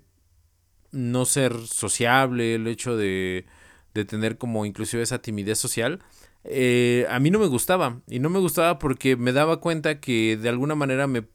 no 0.92 1.26
ser 1.26 1.54
sociable, 1.68 2.56
el 2.56 2.68
hecho 2.68 2.98
de, 2.98 3.46
de 3.94 4.06
tener 4.06 4.38
como 4.38 4.66
inclusive 4.66 5.04
esa 5.04 5.22
timidez 5.22 5.60
social, 5.60 6.00
eh, 6.44 7.06
a 7.10 7.20
mí 7.20 7.32
no 7.32 7.40
me 7.40 7.48
gustaba. 7.48 8.02
Y 8.08 8.20
no 8.20 8.30
me 8.30 8.40
gustaba 8.40 8.80
porque 8.80 9.16
me 9.16 9.32
daba 9.32 9.60
cuenta 9.60 10.00
que 10.00 10.38
de 10.38 10.50
alguna 10.50 10.76
manera 10.76 11.08
me, 11.08 11.26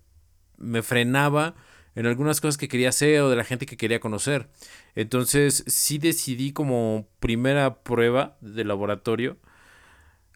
me 0.57 0.83
frenaba 0.83 1.55
en 1.95 2.07
algunas 2.07 2.41
cosas 2.41 2.57
que 2.57 2.69
quería 2.69 2.91
hacer 2.91 3.21
o 3.21 3.31
de 3.31 3.37
la 3.37 3.45
gente 3.45 3.67
que 3.67 3.77
quería 3.77 4.00
conocer. 4.00 4.49
Entonces 4.95 5.65
sí 5.67 5.99
decidí 5.99 6.53
como 6.53 7.09
primera 7.21 7.83
prueba 7.83 8.37
de 8.41 8.65
laboratorio 8.65 9.38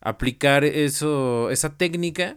aplicar 0.00 0.64
eso, 0.64 1.50
esa 1.50 1.76
técnica 1.76 2.35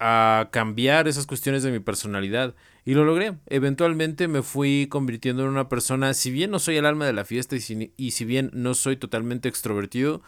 a 0.00 0.48
cambiar 0.50 1.06
esas 1.06 1.26
cuestiones 1.26 1.62
de 1.62 1.70
mi 1.70 1.78
personalidad. 1.78 2.56
Y 2.84 2.94
lo 2.94 3.04
logré. 3.04 3.34
Eventualmente 3.46 4.26
me 4.26 4.42
fui 4.42 4.88
convirtiendo 4.90 5.44
en 5.44 5.50
una 5.50 5.68
persona, 5.68 6.12
si 6.14 6.32
bien 6.32 6.50
no 6.50 6.58
soy 6.58 6.76
el 6.76 6.86
alma 6.86 7.06
de 7.06 7.12
la 7.12 7.24
fiesta 7.24 7.54
y 7.54 7.60
si, 7.60 7.92
y 7.96 8.10
si 8.10 8.24
bien 8.24 8.50
no 8.52 8.74
soy 8.74 8.96
totalmente 8.96 9.48
extrovertido, 9.48 10.22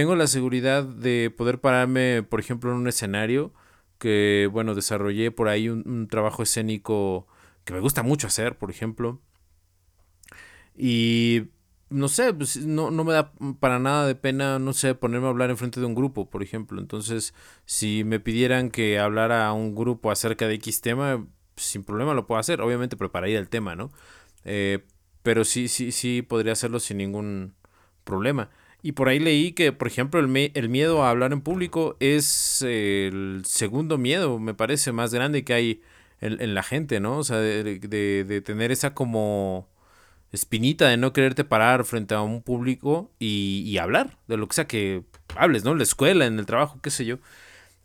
tengo 0.00 0.16
la 0.16 0.26
seguridad 0.28 0.82
de 0.84 1.30
poder 1.30 1.60
pararme, 1.60 2.22
por 2.22 2.40
ejemplo, 2.40 2.70
en 2.70 2.78
un 2.78 2.88
escenario 2.88 3.52
que, 3.98 4.48
bueno, 4.50 4.74
desarrollé 4.74 5.30
por 5.30 5.48
ahí 5.48 5.68
un, 5.68 6.08
trabajo 6.08 6.42
escénico 6.42 7.26
que 7.64 7.74
me 7.74 7.80
gusta 7.80 8.02
mucho 8.02 8.26
hacer, 8.26 8.56
por 8.56 8.70
ejemplo. 8.70 9.20
Y 10.74 11.48
no 11.90 12.08
sé, 12.08 12.32
pues, 12.32 12.56
no, 12.64 12.90
no, 12.90 13.04
me 13.04 13.12
da 13.12 13.34
para 13.60 13.78
nada 13.78 14.06
de 14.06 14.14
pena, 14.14 14.58
no 14.58 14.72
sé, 14.72 14.94
ponerme 14.94 15.26
a 15.26 15.30
hablar 15.30 15.50
en 15.50 15.58
frente 15.58 15.80
de 15.80 15.86
un 15.86 15.94
grupo, 15.94 16.30
por 16.30 16.42
ejemplo. 16.42 16.80
Entonces, 16.80 17.34
si 17.66 18.02
me 18.02 18.20
pidieran 18.20 18.70
que 18.70 18.98
hablara 18.98 19.46
a 19.48 19.52
un 19.52 19.74
grupo 19.74 20.10
acerca 20.10 20.48
de 20.48 20.54
X 20.54 20.80
tema, 20.80 21.26
sin 21.56 21.84
problema 21.84 22.14
lo 22.14 22.26
puedo 22.26 22.40
hacer. 22.40 22.62
Obviamente 22.62 22.96
prepararía 22.96 23.38
el 23.38 23.50
tema, 23.50 23.76
¿no? 23.76 23.92
Eh, 24.46 24.86
pero 25.22 25.44
sí, 25.44 25.68
sí, 25.68 25.92
sí 25.92 26.22
podría 26.22 26.54
hacerlo 26.54 26.80
sin 26.80 26.96
ningún 26.96 27.54
problema. 28.04 28.48
Y 28.82 28.92
por 28.92 29.08
ahí 29.08 29.18
leí 29.18 29.52
que, 29.52 29.72
por 29.72 29.88
ejemplo, 29.88 30.20
el, 30.20 30.52
el 30.54 30.68
miedo 30.68 31.02
a 31.02 31.10
hablar 31.10 31.32
en 31.32 31.42
público 31.42 31.96
es 32.00 32.62
el 32.62 33.42
segundo 33.44 33.98
miedo, 33.98 34.38
me 34.38 34.54
parece, 34.54 34.92
más 34.92 35.12
grande 35.12 35.44
que 35.44 35.54
hay 35.54 35.82
en, 36.20 36.54
la 36.54 36.62
gente, 36.62 37.00
¿no? 37.00 37.18
O 37.18 37.24
sea, 37.24 37.38
de, 37.38 37.78
de, 37.78 38.40
tener 38.42 38.72
esa 38.72 38.94
como 38.94 39.68
espinita 40.32 40.88
de 40.88 40.96
no 40.96 41.12
quererte 41.12 41.44
parar 41.44 41.84
frente 41.84 42.14
a 42.14 42.22
un 42.22 42.42
público 42.42 43.10
y, 43.18 43.62
y 43.66 43.78
hablar 43.78 44.18
de 44.28 44.36
lo 44.36 44.46
que 44.48 44.54
sea 44.54 44.66
que 44.66 45.04
hables, 45.36 45.64
¿no? 45.64 45.72
En 45.72 45.78
la 45.78 45.84
escuela, 45.84 46.26
en 46.26 46.38
el 46.38 46.46
trabajo, 46.46 46.78
qué 46.82 46.90
sé 46.90 47.04
yo. 47.04 47.18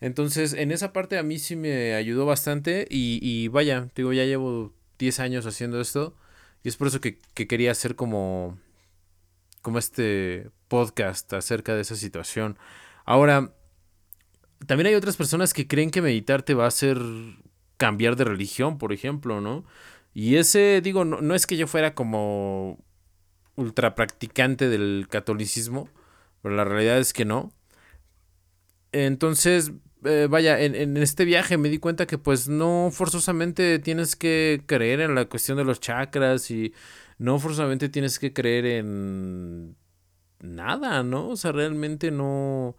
Entonces, 0.01 0.53
en 0.53 0.71
esa 0.71 0.93
parte 0.93 1.17
a 1.17 1.23
mí 1.23 1.39
sí 1.39 1.55
me 1.55 1.95
ayudó 1.95 2.25
bastante 2.25 2.87
y, 2.89 3.19
y 3.21 3.47
vaya, 3.47 3.89
digo, 3.95 4.13
ya 4.13 4.25
llevo 4.25 4.73
10 4.99 5.19
años 5.19 5.45
haciendo 5.45 5.81
esto 5.81 6.15
y 6.63 6.69
es 6.69 6.77
por 6.77 6.87
eso 6.87 7.01
que, 7.01 7.19
que 7.33 7.47
quería 7.47 7.71
hacer 7.71 7.95
como 7.95 8.57
como 9.61 9.79
este 9.79 10.51
podcast 10.67 11.31
acerca 11.33 11.75
de 11.75 11.81
esa 11.81 11.95
situación. 11.95 12.57
Ahora, 13.05 13.53
también 14.65 14.87
hay 14.87 14.95
otras 14.95 15.17
personas 15.17 15.53
que 15.53 15.67
creen 15.67 15.91
que 15.91 16.01
meditar 16.01 16.43
te 16.43 16.53
va 16.53 16.65
a 16.65 16.69
hacer 16.69 16.99
cambiar 17.77 18.15
de 18.15 18.23
religión, 18.23 18.77
por 18.77 18.93
ejemplo, 18.93 19.41
¿no? 19.41 19.65
Y 20.13 20.37
ese, 20.37 20.81
digo, 20.81 21.05
no, 21.05 21.35
es 21.35 21.45
que 21.45 21.57
yo 21.57 21.67
fuera 21.67 21.93
como 21.93 22.79
ultra 23.55 23.95
practicante 23.95 24.69
del 24.69 25.07
catolicismo, 25.09 25.89
pero 26.41 26.55
la 26.55 26.63
realidad 26.63 26.99
es 26.99 27.13
que 27.13 27.25
no. 27.25 27.51
Entonces, 28.91 29.73
eh, 30.05 30.27
vaya, 30.29 30.59
en, 30.61 30.73
en, 30.75 30.97
este 30.97 31.25
viaje 31.25 31.57
me 31.57 31.69
di 31.69 31.79
cuenta 31.79 32.07
que 32.07 32.17
pues 32.17 32.47
no 32.47 32.89
forzosamente 32.93 33.79
tienes 33.79 34.15
que 34.15 34.63
creer 34.65 35.01
en 35.01 35.15
la 35.15 35.25
cuestión 35.25 35.57
de 35.57 35.65
los 35.65 35.81
chakras 35.81 36.49
y 36.49 36.73
no 37.17 37.39
forzosamente 37.39 37.89
tienes 37.89 38.19
que 38.19 38.31
creer 38.33 38.65
en 38.65 39.75
nada, 40.39 41.03
¿no? 41.03 41.29
O 41.29 41.35
sea, 41.37 41.51
realmente 41.51 42.11
no, 42.11 42.75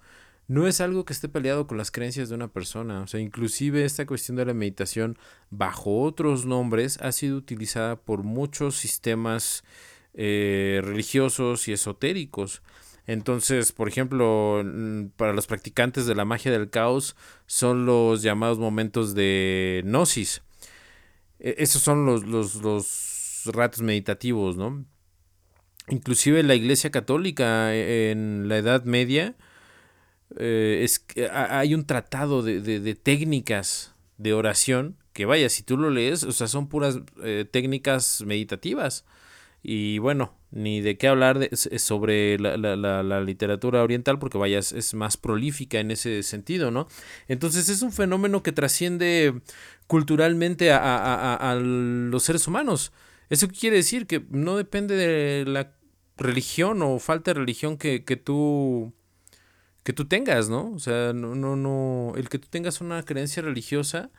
no 0.48 0.66
es 0.66 0.80
algo 0.80 1.04
que 1.04 1.12
esté 1.12 1.28
peleado 1.28 1.66
con 1.66 1.78
las 1.78 1.90
creencias 1.90 2.28
de 2.28 2.34
una 2.34 2.48
persona. 2.48 3.02
O 3.02 3.06
sea, 3.06 3.20
inclusive 3.20 3.84
esta 3.84 4.06
cuestión 4.06 4.36
de 4.36 4.44
la 4.44 4.54
meditación 4.54 5.18
bajo 5.50 6.02
otros 6.02 6.46
nombres 6.46 6.98
ha 7.00 7.12
sido 7.12 7.36
utilizada 7.36 7.96
por 7.96 8.22
muchos 8.22 8.76
sistemas 8.76 9.64
eh, 10.14 10.80
religiosos 10.84 11.68
y 11.68 11.72
esotéricos. 11.72 12.62
Entonces, 13.06 13.72
por 13.72 13.88
ejemplo, 13.88 14.64
para 15.16 15.32
los 15.32 15.46
practicantes 15.46 16.06
de 16.06 16.14
la 16.14 16.24
magia 16.24 16.50
del 16.50 16.70
caos 16.70 17.16
son 17.46 17.86
los 17.86 18.22
llamados 18.22 18.58
momentos 18.58 19.14
de 19.14 19.82
gnosis. 19.84 20.42
E, 21.38 21.54
esos 21.58 21.82
son 21.82 22.06
los, 22.06 22.24
los, 22.24 22.56
los 22.56 23.42
ratos 23.46 23.82
meditativos, 23.82 24.56
¿no? 24.56 24.84
Inclusive 25.88 26.42
la 26.42 26.54
Iglesia 26.54 26.90
Católica 26.90 27.72
eh, 27.74 28.10
en 28.10 28.48
la 28.48 28.58
Edad 28.58 28.84
Media 28.84 29.36
eh, 30.36 30.80
es, 30.82 31.04
hay 31.32 31.74
un 31.74 31.86
tratado 31.86 32.42
de, 32.42 32.94
técnicas 32.96 33.94
de 34.18 34.32
oración 34.32 34.96
que 35.12 35.26
vaya, 35.26 35.48
si 35.48 35.62
tú 35.62 35.76
lo 35.76 35.90
lees, 35.90 36.24
o 36.24 36.32
sea, 36.32 36.48
son 36.48 36.68
puras 36.68 36.98
eh, 37.22 37.46
técnicas 37.50 38.22
meditativas. 38.26 39.04
Y 39.62 39.98
bueno, 39.98 40.34
ni 40.50 40.80
de 40.80 40.98
qué 40.98 41.08
hablar 41.08 41.38
de, 41.38 41.56
sobre 41.56 42.38
la, 42.38 42.56
la, 42.56 43.20
literatura 43.20 43.82
oriental, 43.82 44.18
porque 44.18 44.38
vaya, 44.38 44.58
es, 44.58 44.94
más 44.94 45.16
prolífica 45.16 45.80
en 45.80 45.90
ese 45.90 46.22
sentido, 46.22 46.70
¿no? 46.70 46.86
Entonces 47.28 47.68
es 47.68 47.82
un 47.82 47.92
fenómeno 47.92 48.42
que 48.42 48.52
trasciende 48.52 49.40
culturalmente 49.86 50.70
a 50.72 51.58
los 51.60 52.22
seres 52.22 52.46
humanos. 52.46 52.92
¿Eso 53.28 53.48
quiere 53.48 53.76
decir? 53.76 54.06
Que 54.06 54.24
no 54.30 54.56
depende 54.56 54.96
de 54.96 55.44
la 55.46 55.72
religión 56.16 56.82
o 56.82 56.98
falta 56.98 57.32
de 57.32 57.40
religión 57.40 57.76
que, 57.76 58.04
que 58.04 58.16
tú 58.16 58.92
que 59.86 59.92
tú 59.92 60.06
tengas, 60.06 60.48
¿no? 60.48 60.72
O 60.72 60.80
sea, 60.80 61.12
no, 61.12 61.36
no, 61.36 61.54
no, 61.54 62.12
el 62.16 62.28
que 62.28 62.40
tú 62.40 62.48
tengas 62.50 62.80
una 62.80 63.04
creencia 63.04 63.40
religiosa 63.40 64.10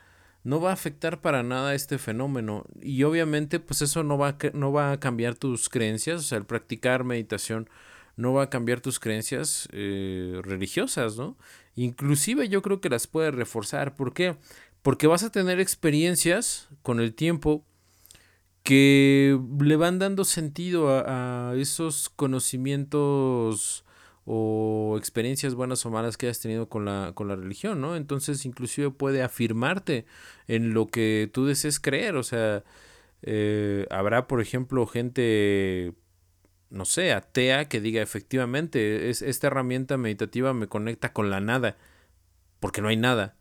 no 0.42 0.62
va 0.62 0.70
a 0.70 0.72
afectar 0.72 1.20
para 1.20 1.42
nada 1.42 1.74
este 1.74 1.98
fenómeno. 1.98 2.64
Y 2.80 3.02
obviamente, 3.02 3.60
pues 3.60 3.82
eso 3.82 4.02
no 4.02 4.16
va, 4.16 4.28
a, 4.28 4.36
no 4.54 4.72
va 4.72 4.92
a 4.92 5.00
cambiar 5.00 5.34
tus 5.34 5.68
creencias, 5.68 6.20
o 6.20 6.22
sea, 6.22 6.38
el 6.38 6.46
practicar 6.46 7.04
meditación 7.04 7.68
no 8.16 8.32
va 8.32 8.44
a 8.44 8.50
cambiar 8.50 8.80
tus 8.80 8.98
creencias 8.98 9.68
eh, 9.72 10.40
religiosas, 10.42 11.18
¿no? 11.18 11.36
Inclusive 11.76 12.48
yo 12.48 12.62
creo 12.62 12.80
que 12.80 12.88
las 12.88 13.06
puede 13.06 13.30
reforzar. 13.30 13.94
¿Por 13.94 14.14
qué? 14.14 14.36
Porque 14.80 15.06
vas 15.06 15.22
a 15.22 15.30
tener 15.30 15.60
experiencias 15.60 16.68
con 16.82 16.98
el 16.98 17.14
tiempo 17.14 17.64
que 18.68 19.40
le 19.60 19.76
van 19.76 19.98
dando 19.98 20.24
sentido 20.24 20.90
a, 20.90 21.54
esos 21.56 22.10
conocimientos 22.10 23.86
o 24.26 24.96
experiencias 24.98 25.54
buenas 25.54 25.86
o 25.86 25.90
malas 25.90 26.18
que 26.18 26.26
hayas 26.26 26.40
tenido 26.40 26.68
con 26.68 26.84
la, 26.84 27.12
con 27.14 27.28
la 27.28 27.36
religión, 27.36 27.80
¿no? 27.80 27.96
Entonces 27.96 28.44
inclusive 28.44 28.90
puede 28.90 29.22
afirmarte 29.22 30.04
en 30.48 30.74
lo 30.74 30.86
que 30.86 31.30
tú 31.32 31.46
desees 31.46 31.80
creer, 31.80 32.16
o 32.16 32.22
sea, 32.22 32.62
eh, 33.22 33.86
habrá, 33.88 34.26
por 34.26 34.42
ejemplo, 34.42 34.86
gente, 34.86 35.94
no 36.68 36.84
sé, 36.84 37.14
atea 37.14 37.70
que 37.70 37.80
diga 37.80 38.02
efectivamente, 38.02 39.08
es, 39.08 39.22
esta 39.22 39.46
herramienta 39.46 39.96
meditativa 39.96 40.52
me 40.52 40.68
conecta 40.68 41.14
con 41.14 41.30
la 41.30 41.40
nada, 41.40 41.78
porque 42.60 42.82
no 42.82 42.88
hay 42.88 42.98
nada. 42.98 43.34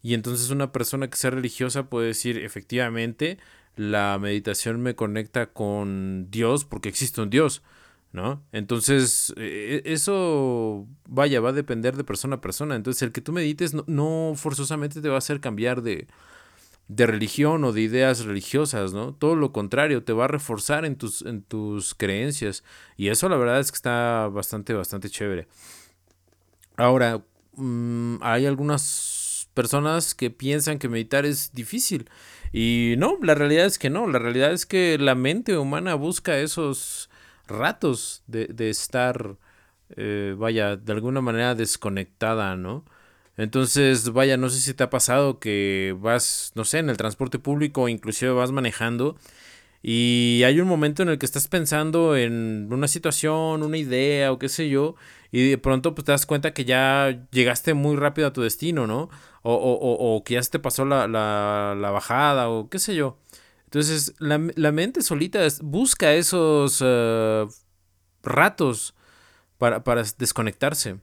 Y 0.00 0.14
entonces 0.14 0.48
una 0.48 0.72
persona 0.72 1.10
que 1.10 1.18
sea 1.18 1.30
religiosa 1.30 1.90
puede 1.90 2.06
decir, 2.06 2.38
efectivamente, 2.38 3.38
la 3.76 4.18
meditación 4.20 4.80
me 4.82 4.94
conecta 4.94 5.46
con 5.46 6.30
Dios 6.30 6.64
porque 6.64 6.88
existe 6.88 7.20
un 7.20 7.30
Dios, 7.30 7.62
¿no? 8.12 8.42
Entonces, 8.52 9.32
e, 9.36 9.82
e, 9.84 9.92
eso, 9.92 10.86
vaya, 11.08 11.40
va 11.40 11.50
a 11.50 11.52
depender 11.54 11.96
de 11.96 12.04
persona 12.04 12.36
a 12.36 12.40
persona. 12.40 12.76
Entonces, 12.76 13.02
el 13.02 13.12
que 13.12 13.20
tú 13.20 13.32
medites 13.32 13.74
no, 13.86 14.34
forzosamente 14.36 15.00
te 15.00 15.08
va 15.08 15.16
a 15.16 15.18
hacer 15.18 15.40
cambiar 15.40 15.82
de, 15.82 16.06
de 16.88 17.06
religión 17.06 17.64
o 17.64 17.72
de 17.72 17.80
ideas 17.82 18.24
religiosas, 18.24 18.92
¿no? 18.92 19.14
Todo 19.14 19.36
lo 19.36 19.52
contrario, 19.52 20.04
te 20.04 20.12
va 20.12 20.26
a 20.26 20.28
reforzar 20.28 20.84
en 20.84 20.96
tus, 20.96 21.22
en 21.22 21.42
tus 21.42 21.94
creencias. 21.94 22.64
Y 22.96 23.08
eso 23.08 23.28
la 23.28 23.36
verdad 23.36 23.60
es 23.60 23.72
que 23.72 23.76
está 23.76 24.28
bastante, 24.28 24.74
bastante 24.74 25.08
chévere. 25.08 25.48
Ahora, 26.76 27.22
mm, 27.54 28.16
hay 28.20 28.46
algunas 28.46 29.48
personas 29.54 30.14
que 30.14 30.30
piensan 30.30 30.78
que 30.78 30.88
meditar 30.88 31.26
es 31.26 31.52
difícil. 31.52 32.08
Y 32.52 32.94
no, 32.98 33.18
la 33.22 33.34
realidad 33.34 33.66
es 33.66 33.78
que 33.78 33.90
no, 33.90 34.06
la 34.06 34.18
realidad 34.18 34.52
es 34.52 34.66
que 34.66 34.98
la 34.98 35.14
mente 35.14 35.56
humana 35.56 35.94
busca 35.94 36.38
esos 36.38 37.08
ratos 37.46 38.22
de, 38.26 38.70
estar 38.70 39.36
eh, 39.96 40.34
vaya, 40.38 40.76
de 40.76 40.92
alguna 40.92 41.20
manera 41.20 41.54
desconectada, 41.54 42.56
¿no? 42.56 42.84
Entonces, 43.38 44.10
vaya, 44.12 44.36
no 44.36 44.50
sé 44.50 44.60
si 44.60 44.74
te 44.74 44.84
ha 44.84 44.90
pasado 44.90 45.38
que 45.40 45.96
vas, 45.98 46.52
no 46.54 46.64
sé, 46.64 46.78
en 46.78 46.90
el 46.90 46.98
transporte 46.98 47.38
público 47.38 47.82
o 47.82 47.88
inclusive 47.88 48.32
vas 48.32 48.52
manejando 48.52 49.16
y 49.82 50.42
hay 50.44 50.60
un 50.60 50.68
momento 50.68 51.02
en 51.02 51.08
el 51.08 51.18
que 51.18 51.26
estás 51.26 51.48
pensando 51.48 52.16
en 52.16 52.68
una 52.70 52.86
situación, 52.86 53.62
una 53.64 53.76
idea 53.76 54.30
o 54.30 54.38
qué 54.38 54.48
sé 54.48 54.68
yo, 54.68 54.94
y 55.32 55.50
de 55.50 55.58
pronto 55.58 55.94
pues, 55.94 56.04
te 56.04 56.12
das 56.12 56.24
cuenta 56.24 56.54
que 56.54 56.64
ya 56.64 57.26
llegaste 57.32 57.74
muy 57.74 57.96
rápido 57.96 58.28
a 58.28 58.32
tu 58.32 58.42
destino, 58.42 58.86
¿no? 58.86 59.10
O, 59.42 59.54
o, 59.54 60.16
o 60.16 60.24
que 60.24 60.34
ya 60.34 60.42
se 60.42 60.50
te 60.50 60.58
pasó 60.60 60.84
la, 60.84 61.08
la, 61.08 61.74
la, 61.76 61.90
bajada 61.90 62.48
o 62.48 62.68
qué 62.68 62.78
sé 62.78 62.94
yo. 62.94 63.18
Entonces, 63.64 64.14
la, 64.20 64.40
la 64.54 64.70
mente 64.70 65.02
solita 65.02 65.40
busca 65.62 66.12
esos 66.14 66.80
uh, 66.80 67.48
ratos 68.22 68.94
para, 69.58 69.82
para 69.82 70.04
desconectarse. 70.18 70.98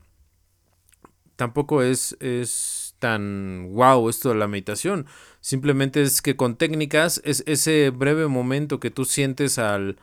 Tampoco 1.36 1.82
es, 1.82 2.16
es 2.20 2.94
tan 2.98 3.72
wow 3.72 4.08
esto 4.08 4.28
de 4.28 4.36
la 4.36 4.46
meditación. 4.46 5.06
Simplemente 5.40 6.02
es 6.02 6.22
que 6.22 6.36
con 6.36 6.56
técnicas 6.56 7.20
es 7.24 7.42
ese 7.46 7.90
breve 7.90 8.28
momento 8.28 8.78
que 8.78 8.90
tú 8.90 9.04
sientes 9.04 9.58
al 9.58 9.98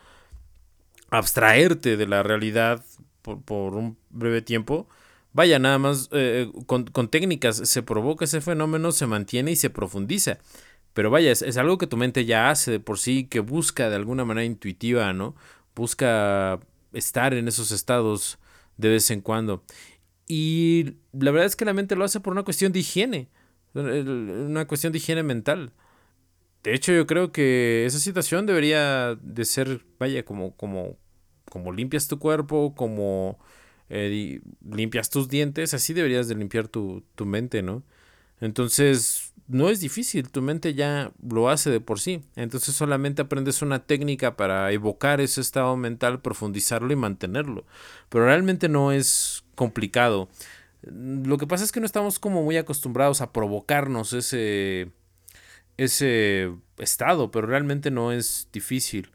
abstraerte 1.09 1.95
de 1.95 2.07
la 2.07 2.23
realidad 2.23 2.83
por, 3.21 3.75
un 3.75 3.97
breve 4.09 4.41
tiempo. 4.41 4.89
Vaya, 5.37 5.59
nada 5.59 5.77
más 5.77 6.09
eh, 6.13 6.51
con, 6.65 6.85
técnicas 7.09 7.57
se 7.57 7.83
provoca 7.83 8.25
ese 8.25 8.41
fenómeno, 8.41 8.91
se 8.91 9.05
mantiene 9.05 9.51
y 9.51 9.55
se 9.55 9.69
profundiza. 9.69 10.39
Pero 10.95 11.11
vaya, 11.11 11.31
es, 11.31 11.43
es, 11.43 11.57
algo 11.57 11.77
que 11.77 11.85
tu 11.85 11.95
mente 11.95 12.25
ya 12.25 12.49
hace 12.49 12.71
de 12.71 12.79
por 12.79 12.97
sí, 12.97 13.25
que 13.25 13.39
busca 13.39 13.87
de 13.91 13.97
alguna 13.97 14.25
manera 14.25 14.45
intuitiva, 14.45 15.13
¿no? 15.13 15.35
Busca 15.75 16.59
estar 16.91 17.35
en 17.35 17.47
esos 17.47 17.71
estados 17.71 18.39
de 18.77 18.89
vez 18.89 19.11
en 19.11 19.21
cuando. 19.21 19.63
Y 20.27 20.95
la 21.13 21.29
verdad 21.29 21.45
es 21.45 21.55
que 21.55 21.65
la 21.65 21.73
mente 21.73 21.95
lo 21.95 22.03
hace 22.03 22.19
por 22.19 22.33
una 22.33 22.41
cuestión 22.41 22.71
de 22.71 22.79
higiene 22.79 23.29
una 23.75 24.65
cuestión 24.67 24.91
de 24.91 24.97
higiene 24.97 25.21
mental. 25.21 25.71
De 26.63 26.73
hecho, 26.73 26.91
yo 26.93 27.05
creo 27.05 27.31
que 27.31 27.85
esa 27.85 27.99
situación 27.99 28.47
debería 28.47 29.15
de 29.21 29.45
ser, 29.45 29.85
vaya, 29.99 30.25
como, 30.25 30.55
como, 30.55 30.97
como 31.51 31.71
limpias 31.71 32.07
tu 32.07 32.17
cuerpo, 32.19 32.73
como 32.75 33.37
eh, 33.89 34.41
limpias 34.69 35.09
tus 35.09 35.29
dientes, 35.29 35.73
así 35.73 35.93
deberías 35.93 36.27
de 36.27 36.35
limpiar 36.35 36.67
tu, 36.67 37.03
tu 37.15 37.25
mente, 37.25 37.61
¿no? 37.61 37.83
Entonces, 38.39 39.33
no 39.47 39.69
es 39.69 39.79
difícil, 39.79 40.29
tu 40.29 40.41
mente 40.41 40.73
ya 40.73 41.11
lo 41.27 41.49
hace 41.49 41.69
de 41.69 41.79
por 41.79 41.99
sí. 41.99 42.21
Entonces 42.35 42.75
solamente 42.75 43.21
aprendes 43.21 43.61
una 43.61 43.85
técnica 43.85 44.35
para 44.35 44.71
evocar 44.71 45.21
ese 45.21 45.41
estado 45.41 45.75
mental, 45.77 46.21
profundizarlo 46.21 46.91
y 46.91 46.97
mantenerlo. 46.97 47.65
Pero 48.09 48.25
realmente 48.25 48.67
no 48.69 48.91
es 48.91 49.45
complicado. 49.55 50.29
Lo 50.81 51.37
que 51.37 51.47
pasa 51.47 51.63
es 51.63 51.71
que 51.71 51.79
no 51.79 51.85
estamos 51.85 52.19
como 52.19 52.43
muy 52.43 52.57
acostumbrados 52.57 53.21
a 53.21 53.31
provocarnos 53.31 54.13
ese, 54.13 54.91
ese 55.77 56.51
estado, 56.77 57.31
pero 57.31 57.47
realmente 57.47 57.89
no 57.89 58.11
es 58.11 58.49
difícil. 58.51 59.11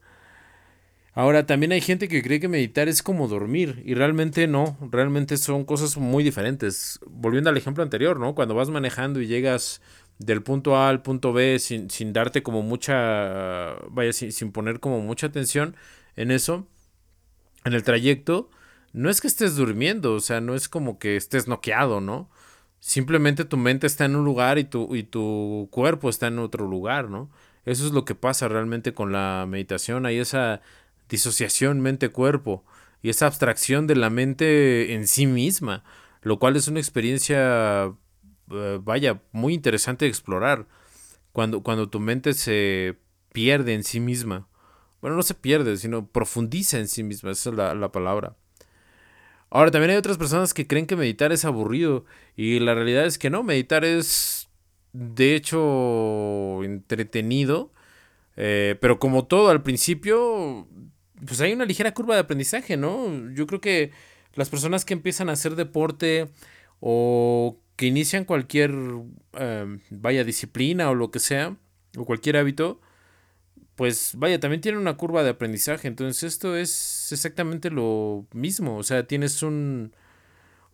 Ahora, 1.14 1.44
también 1.44 1.72
hay 1.72 1.82
gente 1.82 2.08
que 2.08 2.22
cree 2.22 2.40
que 2.40 2.48
meditar 2.48 2.88
es 2.88 3.02
como 3.02 3.28
dormir 3.28 3.82
y 3.84 3.94
realmente 3.94 4.46
no, 4.46 4.78
realmente 4.90 5.36
son 5.36 5.64
cosas 5.64 5.98
muy 5.98 6.24
diferentes. 6.24 7.00
Volviendo 7.06 7.50
al 7.50 7.56
ejemplo 7.56 7.82
anterior, 7.82 8.18
¿no? 8.18 8.34
Cuando 8.34 8.54
vas 8.54 8.70
manejando 8.70 9.20
y 9.20 9.26
llegas 9.26 9.82
del 10.18 10.42
punto 10.42 10.76
A 10.76 10.88
al 10.88 11.02
punto 11.02 11.32
B 11.32 11.58
sin, 11.58 11.90
sin 11.90 12.12
darte 12.14 12.42
como 12.42 12.62
mucha, 12.62 13.74
vaya, 13.90 14.12
sin, 14.12 14.32
sin 14.32 14.52
poner 14.52 14.80
como 14.80 15.00
mucha 15.00 15.26
atención 15.26 15.76
en 16.16 16.30
eso, 16.30 16.66
en 17.64 17.74
el 17.74 17.82
trayecto, 17.82 18.50
no 18.92 19.10
es 19.10 19.20
que 19.20 19.28
estés 19.28 19.56
durmiendo, 19.56 20.14
o 20.14 20.20
sea, 20.20 20.40
no 20.40 20.54
es 20.54 20.68
como 20.68 20.98
que 20.98 21.16
estés 21.16 21.48
noqueado, 21.48 22.00
¿no? 22.00 22.30
Simplemente 22.80 23.44
tu 23.44 23.56
mente 23.56 23.86
está 23.86 24.04
en 24.06 24.16
un 24.16 24.24
lugar 24.24 24.58
y 24.58 24.64
tu, 24.64 24.94
y 24.96 25.02
tu 25.04 25.68
cuerpo 25.70 26.08
está 26.10 26.26
en 26.28 26.38
otro 26.38 26.66
lugar, 26.66 27.10
¿no? 27.10 27.30
Eso 27.64 27.86
es 27.86 27.92
lo 27.92 28.04
que 28.04 28.14
pasa 28.14 28.48
realmente 28.48 28.92
con 28.92 29.12
la 29.12 29.46
meditación. 29.48 30.04
Hay 30.04 30.18
esa 30.18 30.62
disociación 31.12 31.80
mente-cuerpo 31.80 32.64
y 33.02 33.10
esa 33.10 33.26
abstracción 33.26 33.86
de 33.86 33.96
la 33.96 34.10
mente 34.10 34.94
en 34.94 35.06
sí 35.06 35.26
misma, 35.26 35.84
lo 36.22 36.38
cual 36.38 36.56
es 36.56 36.68
una 36.68 36.80
experiencia, 36.80 37.92
eh, 38.50 38.80
vaya, 38.82 39.20
muy 39.30 39.52
interesante 39.54 40.06
de 40.06 40.08
explorar. 40.08 40.66
Cuando, 41.32 41.62
cuando 41.62 41.88
tu 41.88 42.00
mente 42.00 42.34
se 42.34 42.98
pierde 43.32 43.74
en 43.74 43.84
sí 43.84 44.00
misma. 44.00 44.48
Bueno, 45.00 45.16
no 45.16 45.22
se 45.22 45.34
pierde, 45.34 45.76
sino 45.76 46.06
profundiza 46.06 46.78
en 46.78 46.88
sí 46.88 47.02
misma, 47.02 47.30
esa 47.32 47.50
es 47.50 47.56
la, 47.56 47.74
la 47.74 47.92
palabra. 47.92 48.36
Ahora, 49.50 49.70
también 49.70 49.90
hay 49.90 49.96
otras 49.96 50.16
personas 50.16 50.54
que 50.54 50.66
creen 50.66 50.86
que 50.86 50.96
meditar 50.96 51.32
es 51.32 51.44
aburrido 51.44 52.04
y 52.36 52.58
la 52.60 52.74
realidad 52.74 53.04
es 53.04 53.18
que 53.18 53.30
no, 53.30 53.42
meditar 53.42 53.84
es 53.84 54.48
de 54.92 55.34
hecho 55.34 56.62
entretenido, 56.64 57.72
eh, 58.36 58.76
pero 58.80 58.98
como 58.98 59.26
todo 59.26 59.50
al 59.50 59.62
principio, 59.62 60.66
pues 61.26 61.40
hay 61.40 61.52
una 61.52 61.64
ligera 61.64 61.94
curva 61.94 62.14
de 62.14 62.20
aprendizaje, 62.20 62.76
¿no? 62.76 63.30
Yo 63.32 63.46
creo 63.46 63.60
que 63.60 63.92
las 64.34 64.48
personas 64.48 64.84
que 64.84 64.94
empiezan 64.94 65.28
a 65.28 65.32
hacer 65.32 65.56
deporte 65.56 66.28
o 66.80 67.58
que 67.76 67.86
inician 67.86 68.24
cualquier, 68.24 68.72
eh, 69.34 69.78
vaya, 69.90 70.24
disciplina 70.24 70.90
o 70.90 70.94
lo 70.94 71.10
que 71.10 71.20
sea, 71.20 71.56
o 71.96 72.04
cualquier 72.04 72.36
hábito, 72.36 72.80
pues 73.76 74.12
vaya, 74.16 74.40
también 74.40 74.60
tiene 74.60 74.78
una 74.78 74.96
curva 74.96 75.22
de 75.22 75.30
aprendizaje. 75.30 75.88
Entonces 75.88 76.24
esto 76.24 76.56
es 76.56 77.10
exactamente 77.12 77.70
lo 77.70 78.26
mismo. 78.32 78.76
O 78.76 78.82
sea, 78.82 79.06
tienes 79.06 79.42
un 79.42 79.94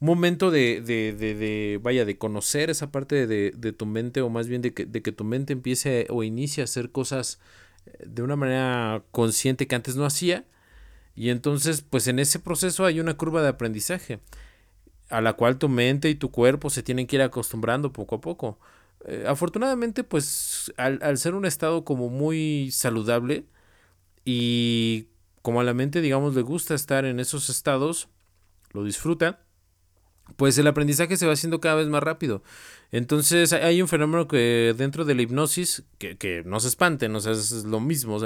momento 0.00 0.50
de, 0.50 0.80
de, 0.80 1.12
de, 1.14 1.80
vaya, 1.82 2.04
de 2.04 2.18
conocer 2.18 2.70
esa 2.70 2.90
parte 2.92 3.26
de, 3.26 3.52
de, 3.56 3.72
tu 3.72 3.86
mente 3.86 4.20
o 4.20 4.30
más 4.30 4.48
bien 4.48 4.62
de 4.62 4.72
que, 4.74 4.86
de 4.86 5.02
que 5.02 5.12
tu 5.12 5.24
mente 5.24 5.52
empiece 5.52 6.06
o 6.10 6.22
inicie 6.22 6.62
a 6.62 6.64
hacer 6.64 6.90
cosas 6.92 7.40
de 8.04 8.22
una 8.22 8.36
manera 8.36 9.02
consciente 9.10 9.66
que 9.66 9.74
antes 9.74 9.96
no 9.96 10.04
hacía. 10.04 10.44
Y 11.14 11.30
entonces, 11.30 11.82
pues 11.82 12.06
en 12.08 12.18
ese 12.18 12.38
proceso 12.38 12.84
hay 12.84 13.00
una 13.00 13.16
curva 13.16 13.42
de 13.42 13.48
aprendizaje 13.48 14.20
a 15.10 15.20
la 15.20 15.32
cual 15.34 15.58
tu 15.58 15.68
mente 15.68 16.10
y 16.10 16.14
tu 16.14 16.30
cuerpo 16.30 16.70
se 16.70 16.82
tienen 16.82 17.06
que 17.06 17.16
ir 17.16 17.22
acostumbrando 17.22 17.92
poco 17.92 18.16
a 18.16 18.20
poco. 18.20 18.58
Eh, 19.06 19.24
afortunadamente, 19.26 20.04
pues 20.04 20.72
al, 20.76 21.18
ser 21.18 21.34
un 21.34 21.46
estado 21.46 21.84
como 21.84 22.08
muy 22.08 22.70
saludable 22.72 23.46
y 24.24 25.08
como 25.42 25.60
a 25.60 25.64
la 25.64 25.74
mente, 25.74 26.00
digamos, 26.00 26.34
le 26.34 26.42
gusta 26.42 26.74
estar 26.74 27.04
en 27.04 27.20
esos 27.20 27.48
estados, 27.48 28.08
lo 28.72 28.84
disfruta, 28.84 29.40
pues 30.36 30.56
el 30.58 30.66
aprendizaje 30.66 31.16
se 31.16 31.26
va 31.26 31.32
haciendo 31.32 31.60
cada 31.60 31.76
vez 31.76 31.88
más 31.88 32.02
rápido. 32.02 32.42
Entonces 32.90 33.52
hay 33.52 33.82
un 33.82 33.88
fenómeno 33.88 34.28
que 34.28 34.74
dentro 34.76 35.04
de 35.04 35.14
la 35.14 35.22
hipnosis, 35.22 35.84
que, 35.98 36.42
no 36.46 36.60
se 36.60 36.68
espanten, 36.68 37.14
o 37.14 37.20
sea, 37.20 37.32
es 37.32 37.64
lo 37.64 37.80
mismo. 37.80 38.18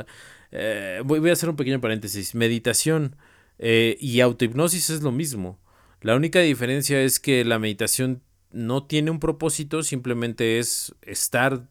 Eh, 0.53 1.03
voy, 1.05 1.29
a 1.29 1.33
hacer 1.33 1.49
un 1.49 1.57
pequeño 1.57 1.81
paréntesis. 1.81 2.35
Meditación 2.35 3.17
eh, 3.59 3.97
y 4.01 4.21
autohipnosis 4.21 4.91
es 4.91 5.03
lo 5.03 5.13
mismo. 5.13 5.59
La 6.01 6.17
única 6.17 6.41
diferencia 6.41 7.01
es 7.03 7.21
que 7.21 7.45
la 7.45 7.59
meditación 7.59 8.23
no 8.51 8.85
tiene 8.85 9.11
un 9.11 9.21
propósito, 9.21 9.83
simplemente 9.83 10.59
es 10.59 10.95
estar 11.03 11.69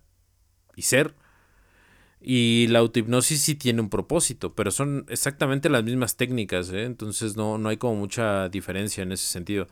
y 0.76 0.84
ser. 0.84 1.16
Y 2.22 2.68
la 2.68 2.80
autohipnosis 2.80 3.42
sí 3.42 3.56
tiene 3.56 3.82
un 3.82 3.90
propósito, 3.90 4.54
pero 4.54 4.70
son 4.72 5.06
exactamente 5.10 5.70
las 5.70 5.84
mismas 5.84 6.18
técnicas, 6.18 6.70
¿eh? 6.70 6.84
entonces 6.84 7.36
no, 7.36 7.58
no 7.58 7.70
hay 7.70 7.78
como 7.78 7.96
mucha 7.96 8.48
diferencia 8.50 9.02
en 9.02 9.12
ese 9.12 9.26
sentido. 9.26 9.68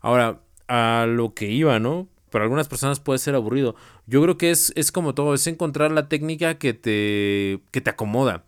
Ahora, 0.00 0.40
a 0.68 1.06
lo 1.08 1.34
que 1.34 1.50
iba, 1.50 1.78
¿no? 1.78 2.08
Para 2.30 2.44
algunas 2.44 2.68
personas 2.68 3.00
puede 3.00 3.18
ser 3.18 3.34
aburrido. 3.34 3.74
Yo 4.06 4.22
creo 4.22 4.38
que 4.38 4.50
es, 4.50 4.72
es 4.76 4.92
como 4.92 5.14
todo, 5.14 5.34
es 5.34 5.46
encontrar 5.46 5.90
la 5.90 6.08
técnica 6.08 6.58
que 6.58 6.74
te, 6.74 7.60
que 7.72 7.80
te 7.80 7.90
acomoda. 7.90 8.44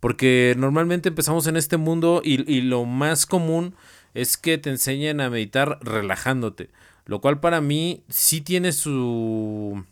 Porque 0.00 0.54
normalmente 0.58 1.08
empezamos 1.08 1.46
en 1.46 1.56
este 1.56 1.76
mundo 1.76 2.22
y, 2.24 2.50
y 2.52 2.60
lo 2.62 2.84
más 2.84 3.24
común 3.24 3.74
es 4.14 4.36
que 4.36 4.58
te 4.58 4.70
enseñen 4.70 5.20
a 5.20 5.30
meditar 5.30 5.78
relajándote. 5.82 6.70
Lo 7.06 7.20
cual 7.20 7.40
para 7.40 7.60
mí 7.60 8.04
sí 8.08 8.40
tiene 8.40 8.72
su... 8.72 9.84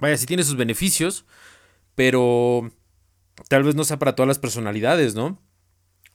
Vaya, 0.00 0.16
sí 0.16 0.26
tiene 0.26 0.42
sus 0.42 0.56
beneficios, 0.56 1.24
pero 1.94 2.70
tal 3.48 3.62
vez 3.62 3.74
no 3.74 3.84
sea 3.84 3.98
para 3.98 4.14
todas 4.14 4.28
las 4.28 4.38
personalidades, 4.38 5.14
¿no? 5.14 5.40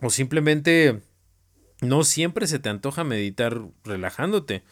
O 0.01 0.09
simplemente 0.09 1.01
no 1.81 2.03
siempre 2.03 2.47
se 2.47 2.59
te 2.59 2.69
antoja 2.69 3.03
meditar 3.03 3.61
relajándote. 3.83 4.63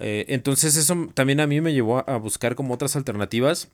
Eh, 0.00 0.26
entonces 0.28 0.76
eso 0.76 1.08
también 1.14 1.40
a 1.40 1.46
mí 1.46 1.60
me 1.60 1.72
llevó 1.72 2.08
a 2.08 2.16
buscar 2.18 2.54
como 2.54 2.74
otras 2.74 2.96
alternativas. 2.96 3.70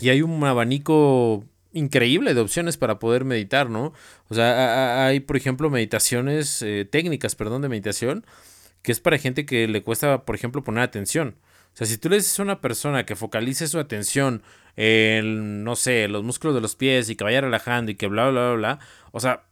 Y 0.00 0.08
hay 0.08 0.22
un 0.22 0.42
abanico 0.44 1.44
increíble 1.72 2.34
de 2.34 2.40
opciones 2.40 2.76
para 2.76 2.98
poder 2.98 3.24
meditar, 3.24 3.70
¿no? 3.70 3.92
O 4.28 4.34
sea, 4.34 5.06
hay, 5.06 5.20
por 5.20 5.36
ejemplo, 5.36 5.70
meditaciones, 5.70 6.62
eh, 6.62 6.86
técnicas, 6.90 7.34
perdón, 7.34 7.62
de 7.62 7.68
meditación 7.68 8.24
que 8.84 8.92
es 8.92 9.00
para 9.00 9.18
gente 9.18 9.46
que 9.46 9.66
le 9.66 9.82
cuesta, 9.82 10.24
por 10.26 10.34
ejemplo, 10.34 10.62
poner 10.62 10.84
atención. 10.84 11.36
O 11.72 11.76
sea, 11.76 11.86
si 11.86 11.96
tú 11.96 12.10
le 12.10 12.16
dices 12.16 12.38
a 12.38 12.42
una 12.42 12.60
persona 12.60 13.06
que 13.06 13.16
focalice 13.16 13.66
su 13.66 13.78
atención 13.78 14.42
en, 14.76 15.64
no 15.64 15.74
sé, 15.74 16.06
los 16.06 16.22
músculos 16.22 16.54
de 16.54 16.60
los 16.60 16.76
pies 16.76 17.08
y 17.08 17.16
que 17.16 17.24
vaya 17.24 17.40
relajando 17.40 17.90
y 17.90 17.94
que 17.94 18.08
bla, 18.08 18.28
bla, 18.28 18.50
bla, 18.50 18.56
bla, 18.56 18.78
o 19.10 19.20
sea, 19.20 19.44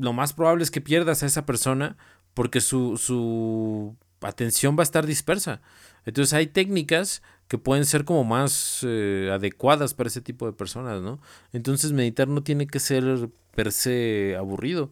lo 0.00 0.12
más 0.12 0.32
probable 0.32 0.64
es 0.64 0.70
que 0.70 0.80
pierdas 0.80 1.22
a 1.22 1.26
esa 1.26 1.46
persona 1.46 1.96
porque 2.34 2.60
su, 2.60 2.96
su 2.96 3.96
atención 4.20 4.76
va 4.76 4.82
a 4.82 4.84
estar 4.84 5.06
dispersa. 5.06 5.60
Entonces 6.04 6.32
hay 6.32 6.46
técnicas 6.46 7.22
que 7.48 7.58
pueden 7.58 7.84
ser 7.84 8.04
como 8.04 8.24
más 8.24 8.80
eh, 8.86 9.30
adecuadas 9.32 9.94
para 9.94 10.08
ese 10.08 10.20
tipo 10.20 10.46
de 10.46 10.52
personas, 10.52 11.02
¿no? 11.02 11.20
Entonces 11.52 11.92
meditar 11.92 12.28
no 12.28 12.42
tiene 12.42 12.66
que 12.66 12.80
ser 12.80 13.28
per 13.54 13.72
se 13.72 14.36
aburrido, 14.38 14.90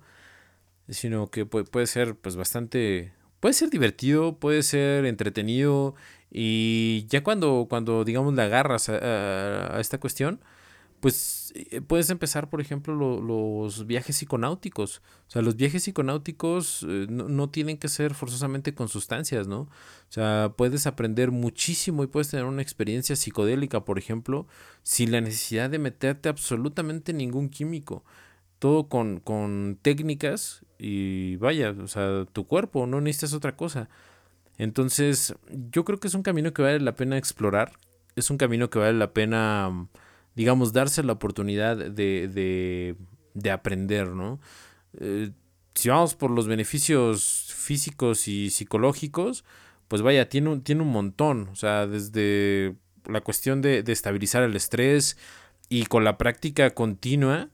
sino 0.88 1.30
que 1.30 1.46
puede, 1.46 1.64
puede 1.64 1.86
ser 1.86 2.16
pues 2.16 2.36
bastante, 2.36 3.12
puede 3.40 3.54
ser 3.54 3.70
divertido, 3.70 4.38
puede 4.38 4.62
ser 4.62 5.06
entretenido 5.06 5.94
y 6.30 7.06
ya 7.08 7.22
cuando, 7.22 7.66
cuando 7.70 8.04
digamos 8.04 8.34
le 8.34 8.42
agarras 8.42 8.88
a 8.88 9.80
esta 9.80 9.98
cuestión, 9.98 10.40
pues 11.00 11.52
eh, 11.54 11.80
puedes 11.80 12.10
empezar, 12.10 12.50
por 12.50 12.60
ejemplo, 12.60 13.20
los 13.20 13.86
viajes 13.86 14.16
psiconáuticos. 14.16 15.02
O 15.28 15.30
sea, 15.30 15.42
los 15.42 15.56
viajes 15.56 15.82
psiconáuticos 15.82 16.84
eh, 16.88 17.06
no, 17.08 17.50
tienen 17.50 17.78
que 17.78 17.88
ser 17.88 18.14
forzosamente 18.14 18.74
con 18.74 18.88
sustancias, 18.88 19.46
¿no? 19.46 19.60
O 19.60 19.68
sea, 20.10 20.54
puedes 20.56 20.86
aprender 20.86 21.30
muchísimo 21.30 22.02
y 22.04 22.08
puedes 22.08 22.30
tener 22.30 22.46
una 22.46 22.62
experiencia 22.62 23.16
psicodélica, 23.16 23.84
por 23.84 23.98
ejemplo, 23.98 24.46
sin 24.82 25.12
la 25.12 25.20
necesidad 25.20 25.70
de 25.70 25.78
meterte 25.78 26.28
absolutamente 26.28 27.12
ningún 27.12 27.48
químico. 27.48 28.04
Todo 28.58 28.88
con, 28.88 29.20
con 29.20 29.78
técnicas 29.82 30.64
y 30.78 31.36
vaya, 31.36 31.70
o 31.70 31.88
sea, 31.88 32.24
tu 32.32 32.46
cuerpo, 32.46 32.86
no 32.86 33.00
necesitas 33.00 33.34
otra 33.34 33.56
cosa. 33.56 33.88
Entonces, 34.58 35.34
yo 35.70 35.84
creo 35.84 36.00
que 36.00 36.08
es 36.08 36.14
un 36.14 36.22
camino 36.22 36.52
que 36.52 36.62
vale 36.62 36.80
la 36.80 36.94
pena 36.96 37.16
explorar. 37.18 37.72
Es 38.16 38.30
un 38.30 38.38
camino 38.38 38.70
que 38.70 38.80
vale 38.80 38.98
la 38.98 39.12
pena 39.12 39.88
digamos, 40.38 40.72
darse 40.72 41.02
la 41.02 41.14
oportunidad 41.14 41.76
de, 41.76 42.94
de, 43.34 43.50
aprender, 43.50 44.06
¿no? 44.10 44.38
Eh, 45.00 45.32
si 45.74 45.88
vamos 45.88 46.14
por 46.14 46.30
los 46.30 46.46
beneficios 46.46 47.52
físicos 47.56 48.28
y 48.28 48.50
psicológicos, 48.50 49.44
pues 49.88 50.00
vaya, 50.00 50.28
tiene 50.28 50.50
un, 50.50 50.62
tiene 50.62 50.82
un 50.82 50.92
montón, 50.92 51.48
o 51.48 51.56
sea, 51.56 51.88
desde 51.88 52.76
la 53.04 53.20
cuestión 53.20 53.62
de, 53.62 53.82
de 53.82 53.90
estabilizar 53.90 54.44
el 54.44 54.54
estrés 54.54 55.18
y 55.68 55.86
con 55.86 56.04
la 56.04 56.18
práctica 56.18 56.70
continua, 56.70 57.48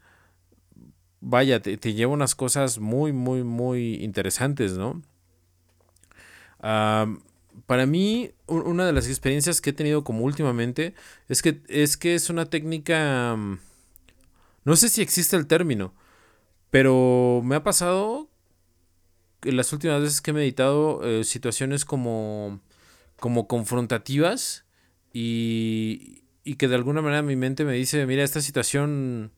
vaya, 1.23 1.61
te, 1.61 1.79
te 1.79 1.95
lleva 1.95 2.13
unas 2.13 2.35
cosas 2.35 2.81
muy, 2.81 3.15
muy, 3.15 3.45
muy 3.45 3.95
interesantes, 4.05 4.77
¿no? 4.77 5.01
Para 7.67 7.87
mí, 7.87 8.33
una 8.47 8.87
de 8.87 8.93
las 8.93 9.09
experiencias 9.09 9.61
que 9.61 9.71
he 9.71 9.73
tenido 9.73 10.05
como 10.05 10.25
últimamente 10.25 10.95
es 11.29 11.43
que 11.43 11.63
es, 11.69 11.97
que 11.97 12.15
es 12.15 12.31
una 12.31 12.47
técnica... 12.47 13.37
Mm, 13.37 13.59
no 14.65 14.77
sé 14.77 14.89
si 14.89 15.03
existe 15.03 15.37
el 15.37 15.47
término, 15.47 15.95
pero 16.71 17.43
me 17.45 17.55
ha 17.55 17.63
pasado 17.63 18.29
en 19.43 19.57
las 19.57 19.73
últimas 19.73 20.01
veces 20.01 20.21
que 20.21 20.31
he 20.31 20.35
meditado 20.35 21.03
eh, 21.05 21.25
situaciones 21.25 21.85
como, 21.85 22.61
como 23.19 23.47
confrontativas 23.47 24.65
y, 25.13 26.25
y 26.45 26.57
que 26.57 26.69
de 26.69 26.77
alguna 26.77 27.03
manera 27.03 27.23
mi 27.23 27.37
mente 27.37 27.65
me 27.65 27.75
dice, 27.75 28.07
mira, 28.07 28.25
esta 28.25 28.41
situación 28.41 29.33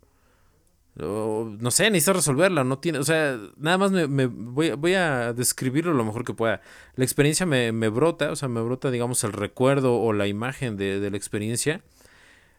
no 0.97 1.71
sé, 1.71 1.91
necesito 1.91 2.15
resolverla, 2.15 2.65
no 2.65 2.79
tiene, 2.79 2.99
o 2.99 3.05
sea, 3.05 3.39
nada 3.59 3.77
más 3.77 3.91
me, 3.93 4.27
voy, 4.27 4.71
voy, 4.71 4.95
a 4.95 5.35
describirlo 5.35 5.93
lo 5.93 6.05
mejor 6.05 6.25
que 6.25 6.33
pueda. 6.33 6.63
La 6.95 7.05
experiencia 7.05 7.45
me, 7.45 7.71
brota, 7.89 8.31
o 8.31 8.37
sea, 8.37 8.49
me 8.49 8.63
brota, 8.63 8.91
digamos, 8.91 9.23
el 9.25 9.33
recuerdo 9.33 10.01
o 10.01 10.13
la 10.15 10.27
imagen 10.27 10.77
de, 10.77 11.11
la 11.11 11.17
experiencia. 11.17 11.83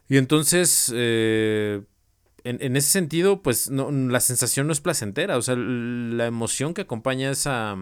Y 0.08 0.18
entonces, 0.18 0.92
eh, 0.96 1.82
en, 2.44 2.76
ese 2.76 2.90
sentido, 2.90 3.42
pues 3.42 3.72
no, 3.72 3.92
la 3.92 4.20
sensación 4.20 4.68
no 4.68 4.74
es 4.74 4.82
placentera, 4.82 5.38
o 5.38 5.42
sea, 5.42 5.56
la 5.56 6.28
emoción 6.28 6.74
que 6.76 6.82
acompaña 6.82 7.32
esa, 7.32 7.76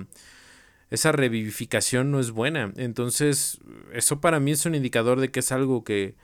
esa 0.89 1.11
revivificación 1.11 2.11
no 2.11 2.19
es 2.21 2.31
buena. 2.31 2.71
Entonces, 2.77 3.59
eso 3.93 4.21
para 4.21 4.39
mí 4.39 4.51
es 4.51 4.65
un 4.65 4.75
indicador 4.75 5.19
de 5.19 5.31
que 5.31 5.41
es 5.41 5.51
algo 5.51 5.83
que, 5.83 6.15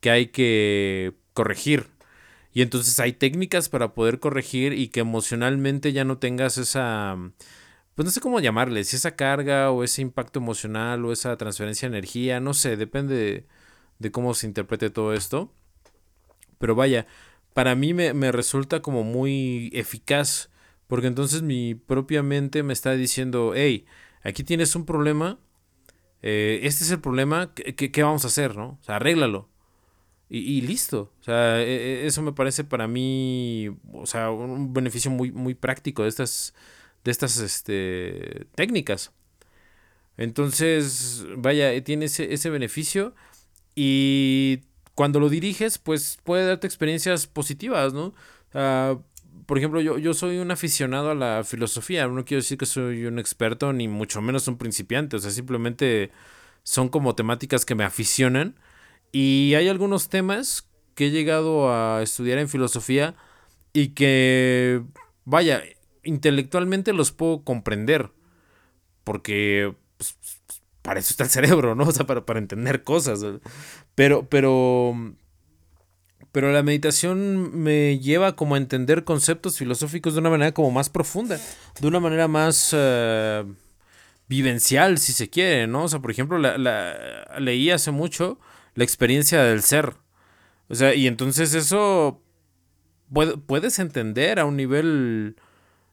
que 0.00 0.10
hay 0.10 0.28
que 0.28 1.14
corregir 1.34 1.88
y 2.52 2.62
entonces 2.62 2.98
hay 2.98 3.12
técnicas 3.12 3.68
para 3.68 3.94
poder 3.94 4.18
corregir 4.18 4.72
y 4.72 4.88
que 4.88 5.00
emocionalmente 5.00 5.92
ya 5.92 6.04
no 6.04 6.18
tengas 6.18 6.58
esa, 6.58 7.16
pues 7.94 8.04
no 8.06 8.10
sé 8.10 8.20
cómo 8.20 8.40
llamarle, 8.40 8.84
si 8.84 8.96
esa 8.96 9.16
carga 9.16 9.70
o 9.70 9.84
ese 9.84 10.02
impacto 10.02 10.40
emocional 10.40 11.04
o 11.04 11.12
esa 11.12 11.36
transferencia 11.36 11.88
de 11.88 11.96
energía, 11.96 12.40
no 12.40 12.54
sé, 12.54 12.76
depende 12.76 13.46
de, 13.98 14.10
cómo 14.10 14.34
se 14.34 14.46
interprete 14.46 14.90
todo 14.90 15.14
esto. 15.14 15.52
Pero 16.58 16.74
vaya, 16.74 17.06
para 17.54 17.74
mí 17.74 17.94
me, 17.94 18.32
resulta 18.32 18.82
como 18.82 19.04
muy 19.04 19.70
eficaz, 19.74 20.50
porque 20.86 21.06
entonces 21.06 21.42
mi 21.42 21.74
propia 21.74 22.22
mente 22.22 22.62
me 22.62 22.72
está 22.72 22.92
diciendo, 22.92 23.52
hey, 23.54 23.86
aquí 24.22 24.44
tienes 24.44 24.74
un 24.76 24.86
problema, 24.86 25.38
eh, 26.22 26.60
este 26.64 26.84
es 26.84 26.90
el 26.90 27.00
problema, 27.00 27.54
¿qué, 27.54 27.74
¿qué, 27.92 28.02
vamos 28.02 28.24
a 28.24 28.28
hacer? 28.28 28.56
¿no? 28.56 28.78
O 28.80 28.84
sea, 28.84 28.96
arréglalo 28.96 29.49
y, 30.30 30.60
listo. 30.62 31.12
O 31.20 31.24
sea, 31.24 31.60
e, 31.60 32.04
e, 32.04 32.06
eso 32.06 32.22
me 32.22 32.32
parece 32.32 32.62
para 32.62 32.86
mí, 32.86 33.68
o 33.92 34.06
sea, 34.06 34.30
un 34.30 34.72
beneficio 34.72 35.10
muy, 35.10 35.32
muy 35.32 35.54
práctico 35.54 36.04
de 36.04 36.08
estas, 36.08 36.54
de 37.04 37.10
estas 37.10 37.38
este, 37.38 38.46
técnicas. 38.54 39.12
Entonces, 40.16 41.26
vaya, 41.36 41.72
eh, 41.72 41.80
tiene 41.82 42.04
ese, 42.04 42.32
ese 42.32 42.50
beneficio 42.50 43.14
y 43.74 44.60
cuando 44.94 45.18
lo 45.18 45.28
diriges, 45.28 45.78
pues 45.78 46.18
puede 46.22 46.46
darte 46.46 46.66
experiencias 46.66 47.26
positivas, 47.26 47.92
¿no? 47.92 48.14
por 49.46 49.58
ejemplo, 49.58 49.80
yo, 49.80 49.98
yo 49.98 50.14
soy 50.14 50.38
un 50.38 50.50
aficionado 50.50 51.10
a 51.10 51.14
la 51.14 51.44
filosofía, 51.44 52.06
no 52.06 52.24
quiero 52.24 52.40
decir 52.40 52.58
que 52.58 52.66
soy 52.66 53.06
un 53.06 53.18
experto, 53.18 53.72
ni 53.72 53.88
mucho 53.88 54.20
menos 54.20 54.46
un 54.48 54.58
principiante, 54.58 55.16
o 55.16 55.18
sea, 55.18 55.30
simplemente 55.30 56.10
son 56.62 56.88
como 56.88 57.14
temáticas 57.14 57.64
que 57.64 57.74
me 57.74 57.84
aficionan 57.84 58.56
y 59.12 59.54
hay 59.54 59.68
algunos 59.68 60.08
temas 60.08 60.68
que 60.94 61.06
he 61.06 61.10
llegado 61.10 61.72
a 61.72 62.02
estudiar 62.02 62.38
en 62.38 62.48
filosofía 62.48 63.14
y 63.72 63.88
que, 63.88 64.82
vaya, 65.24 65.62
intelectualmente 66.02 66.92
los 66.92 67.12
puedo 67.12 67.42
comprender. 67.42 68.10
Porque 69.04 69.74
pues, 69.96 70.16
para 70.82 71.00
eso 71.00 71.10
está 71.10 71.24
el 71.24 71.30
cerebro, 71.30 71.74
¿no? 71.74 71.84
O 71.88 71.92
sea, 71.92 72.06
para, 72.06 72.24
para 72.24 72.38
entender 72.38 72.84
cosas. 72.84 73.24
Pero, 73.94 74.28
pero, 74.28 74.94
pero 76.32 76.52
la 76.52 76.62
meditación 76.62 77.62
me 77.62 77.98
lleva 77.98 78.36
como 78.36 78.54
a 78.54 78.58
entender 78.58 79.04
conceptos 79.04 79.58
filosóficos 79.58 80.14
de 80.14 80.20
una 80.20 80.30
manera 80.30 80.52
como 80.52 80.70
más 80.70 80.90
profunda, 80.90 81.38
de 81.80 81.86
una 81.86 82.00
manera 82.00 82.28
más 82.28 82.70
eh, 82.72 83.44
vivencial, 84.28 84.98
si 84.98 85.12
se 85.12 85.30
quiere, 85.30 85.66
¿no? 85.66 85.84
O 85.84 85.88
sea, 85.88 86.00
por 86.00 86.10
ejemplo, 86.10 86.38
la, 86.38 86.58
la, 86.58 87.38
leí 87.38 87.70
hace 87.70 87.90
mucho 87.90 88.38
la 88.74 88.84
experiencia 88.84 89.42
del 89.42 89.62
ser. 89.62 89.94
O 90.68 90.74
sea, 90.74 90.94
y 90.94 91.06
entonces 91.06 91.54
eso 91.54 92.22
puedes 93.46 93.78
entender 93.78 94.38
a 94.38 94.44
un 94.44 94.56
nivel 94.56 95.36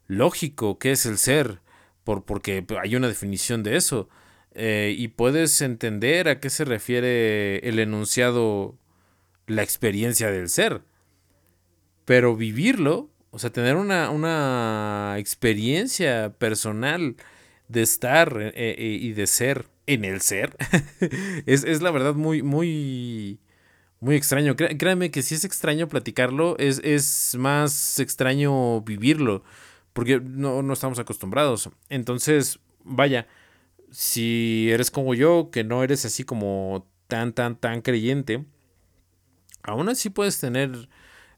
lógico 0.08 0.78
qué 0.78 0.92
es 0.92 1.06
el 1.06 1.18
ser, 1.18 1.62
por, 2.04 2.26
porque 2.26 2.66
hay 2.82 2.96
una 2.96 3.08
definición 3.08 3.64
de 3.64 3.76
eso. 3.76 4.10
Eh, 4.54 4.96
y 4.98 5.10
puedes 5.10 5.62
entender 5.62 6.30
a 6.30 6.40
qué 6.40 6.50
se 6.50 6.66
refiere 6.66 7.58
el 7.68 7.80
enunciado 7.80 8.78
la 9.46 9.64
experiencia 9.64 10.32
del 10.32 10.50
ser. 10.50 10.82
Pero 12.06 12.36
vivirlo, 12.36 13.12
o 13.32 13.40
sea, 13.40 13.52
tener 13.52 13.76
una, 13.76 14.10
una 14.10 15.16
experiencia 15.18 16.34
personal 16.38 17.18
de 17.68 17.82
estar 17.82 18.36
eh, 18.42 18.54
eh, 18.56 18.98
y 19.02 19.14
de 19.14 19.28
ser 19.28 19.68
en 19.88 20.06
el 20.06 20.22
ser, 20.22 20.56
es, 21.46 21.82
la 21.82 21.92
verdad 21.92 22.14
muy, 22.14 22.44
muy, 22.44 23.40
muy 24.00 24.16
extraño. 24.16 24.56
créanme 24.56 25.12
que 25.12 25.24
si 25.24 25.36
es 25.36 25.46
extraño 25.46 25.88
platicarlo, 25.88 26.58
es, 26.60 26.80
es 26.84 27.36
más 27.40 28.00
extraño 28.00 28.82
vivirlo, 28.82 29.44
porque 29.94 30.20
no, 30.20 30.62
no 30.62 30.74
estamos 30.74 31.00
acostumbrados. 31.00 31.70
Entonces, 31.90 32.60
vaya, 32.84 33.28
si 33.90 34.70
eres 34.72 34.92
como 34.92 35.14
yo, 35.14 35.50
que 35.52 35.64
no 35.64 35.84
eres 35.84 36.06
así 36.06 36.24
como 36.24 36.86
tan, 37.08 37.34
tan, 37.34 37.56
tan 37.56 37.82
creyente, 37.82 38.46
aún 39.64 39.90
así 39.90 40.10
puedes 40.10 40.40
tener 40.40 40.90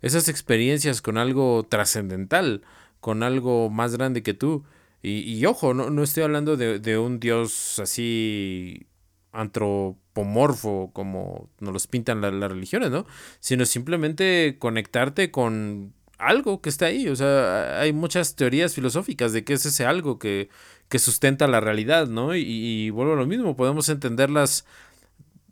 esas 0.01 0.27
experiencias 0.27 1.01
con 1.01 1.17
algo 1.17 1.65
trascendental, 1.69 2.63
con 2.99 3.23
algo 3.23 3.69
más 3.69 3.95
grande 3.95 4.23
que 4.23 4.33
tú. 4.33 4.63
Y, 5.01 5.45
ojo, 5.45 5.73
no, 5.73 5.89
no, 5.89 6.03
estoy 6.03 6.23
hablando 6.23 6.57
de, 6.57 6.97
un 6.97 7.19
dios 7.19 7.79
así 7.79 8.85
antropomorfo 9.31 10.89
como 10.91 11.49
nos 11.59 11.71
los 11.71 11.87
pintan 11.87 12.19
las 12.21 12.51
religiones, 12.51 12.91
¿no? 12.91 13.05
Sino 13.39 13.65
simplemente 13.65 14.57
conectarte 14.59 15.31
con 15.31 15.93
algo 16.17 16.61
que 16.61 16.69
está 16.69 16.87
ahí. 16.87 17.07
O 17.07 17.15
sea, 17.15 17.79
hay 17.79 17.93
muchas 17.93 18.35
teorías 18.35 18.75
filosóficas 18.75 19.31
de 19.31 19.45
qué 19.45 19.53
es 19.53 19.65
ese 19.65 19.85
algo 19.85 20.19
que, 20.19 20.49
que 20.89 20.99
sustenta 20.99 21.47
la 21.47 21.61
realidad, 21.61 22.07
¿no? 22.07 22.35
Y, 22.35 22.89
vuelvo 22.89 23.13
a 23.13 23.15
lo 23.15 23.25
mismo, 23.25 23.55
podemos 23.55 23.87
entenderlas, 23.87 24.65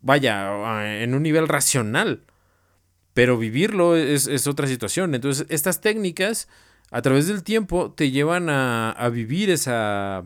vaya, 0.01 1.01
en 1.01 1.15
un 1.15 1.23
nivel 1.23 1.47
racional, 1.47 2.23
pero 3.13 3.37
vivirlo 3.37 3.95
es, 3.95 4.27
es 4.27 4.45
otra 4.45 4.67
situación. 4.67 5.15
Entonces, 5.15 5.47
estas 5.49 5.79
técnicas 5.79 6.49
a 6.91 7.01
través 7.01 7.27
del 7.27 7.43
tiempo 7.43 7.91
te 7.91 8.11
llevan 8.11 8.49
a, 8.49 9.09
vivir 9.11 9.49
esa, 9.49 10.25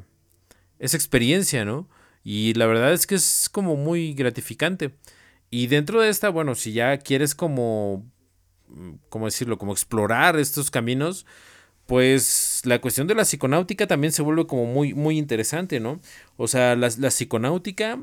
esa 0.80 0.98
experiencia, 0.98 1.66
¿no? 1.66 1.90
Y 2.24 2.54
la 2.54 2.68
verdad 2.68 2.94
es 2.94 3.08
que 3.08 3.16
es 3.16 3.50
como 3.52 3.76
muy 3.76 4.14
gratificante. 4.14 4.96
Y 5.50 5.68
dentro 5.68 6.02
de 6.02 6.10
esta, 6.10 6.30
bueno, 6.30 6.56
si 6.56 6.72
ya 6.74 6.98
quieres 6.98 7.36
como, 7.36 8.06
mm, 8.68 8.94
¿cómo 9.10 9.26
decirlo? 9.26 9.58
Como 9.58 9.74
explorar 9.74 10.38
estos 10.38 10.70
caminos, 10.72 11.26
pues 11.88 12.62
la 12.66 12.80
cuestión 12.80 13.08
de 13.08 13.16
la 13.16 13.26
psiconáutica 13.26 13.88
también 13.88 14.14
se 14.14 14.22
vuelve 14.22 14.48
como 14.48 14.66
muy, 14.66 14.94
muy 14.94 15.18
interesante, 15.18 15.80
¿no? 15.80 16.00
O 16.38 16.48
sea, 16.48 16.76
la, 16.76 16.90
la 16.98 17.10
psiconáutica 17.10 18.00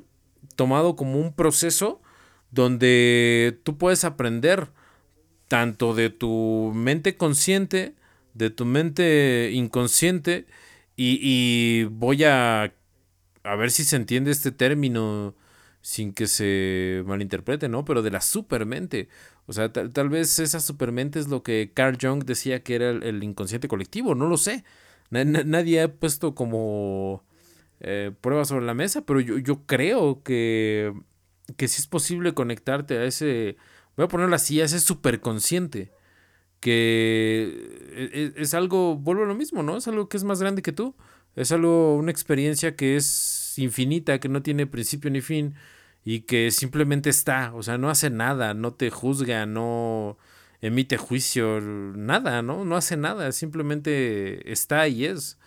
tomado 0.57 0.97
como 0.97 1.21
un 1.21 1.33
proceso 1.33 2.03
donde 2.51 3.61
tú 3.63 3.79
puedes 3.79 4.05
aprender 4.05 4.71
tanto 5.49 5.95
de 5.95 6.11
tu 6.11 6.73
mente 6.75 7.17
consciente, 7.17 7.95
de 8.39 8.51
tu 8.51 8.65
mente 8.65 9.51
inconsciente, 9.53 10.47
y, 10.97 11.85
voy 11.85 12.25
a, 12.25 12.75
a 13.45 13.57
ver 13.57 13.71
si 13.71 13.85
se 13.85 13.97
entiende 13.97 14.33
este 14.33 14.51
término 14.51 15.37
sin 15.81 16.13
que 16.13 16.27
se 16.27 17.05
malinterprete, 17.07 17.69
¿no? 17.69 17.85
Pero 17.85 18.03
de 18.03 18.11
la 18.11 18.21
supermente. 18.21 19.09
O 19.47 19.53
sea, 19.53 19.73
tal, 19.73 20.09
vez 20.09 20.39
esa 20.41 20.61
supermente 20.61 21.21
es 21.21 21.29
lo 21.29 21.43
que 21.45 21.71
Carl 21.73 21.99
Jung 22.01 22.25
decía 22.25 22.63
que 22.65 22.75
era 22.75 22.91
el, 22.91 23.23
inconsciente 23.23 23.69
colectivo, 23.69 24.15
no 24.17 24.27
lo 24.29 24.37
sé. 24.39 24.65
nadie 25.11 25.83
ha 25.83 25.93
puesto 25.95 26.35
como 26.35 27.25
eh, 27.81 28.13
pruebas 28.21 28.49
sobre 28.49 28.67
la 28.67 28.75
mesa, 28.75 29.03
pero 29.03 29.21
yo, 29.21 29.39
yo 29.39 29.67
creo 29.67 30.23
que, 30.25 30.93
que 31.57 31.69
sí 31.69 31.81
es 31.81 31.87
posible 31.87 32.35
conectarte 32.35 32.99
a 32.99 33.05
ese, 33.05 33.57
voy 33.97 34.07
a 34.07 34.09
ponerlo 34.09 34.35
así, 34.35 34.61
a 34.61 34.65
ese 34.65 34.81
superconsciente 34.81 35.93
que 36.61 37.81
e, 37.93 38.33
e, 38.37 38.43
es, 38.43 38.55
algo, 38.55 38.97
vuelvo 38.97 39.25
a 39.25 39.27
lo 39.27 39.35
mismo, 39.35 39.63
¿no? 39.63 39.77
Es 39.77 39.89
algo 39.89 40.09
que 40.09 40.17
es 40.17 40.25
más 40.25 40.41
grande 40.41 40.63
que 40.63 40.73
tú. 40.73 40.95
Es 41.37 41.53
algo, 41.53 41.97
una 41.97 42.11
experiencia 42.11 42.77
que 42.77 42.97
es 42.97 43.59
infinita, 43.59 44.19
que 44.21 44.29
no 44.29 44.43
tiene 44.43 44.67
principio 44.67 45.11
ni 45.11 45.21
fin 45.21 45.55
y 46.05 46.21
que 46.21 46.51
simplemente 46.51 47.11
está, 47.11 47.53
o 47.55 47.63
sea, 47.63 47.79
no 47.79 47.91
hace 47.91 48.11
nada, 48.11 48.55
no 48.55 48.73
te 48.75 48.91
juzga, 48.91 49.47
no 49.47 50.17
emite 50.61 50.97
juicio, 50.97 51.61
nada, 51.61 52.43
¿no? 52.43 52.65
No 52.65 52.77
hace 52.77 52.97
nada, 52.97 53.33
simplemente 53.33 54.51
está 54.51 54.89
y 54.89 55.05
es. 55.05 55.39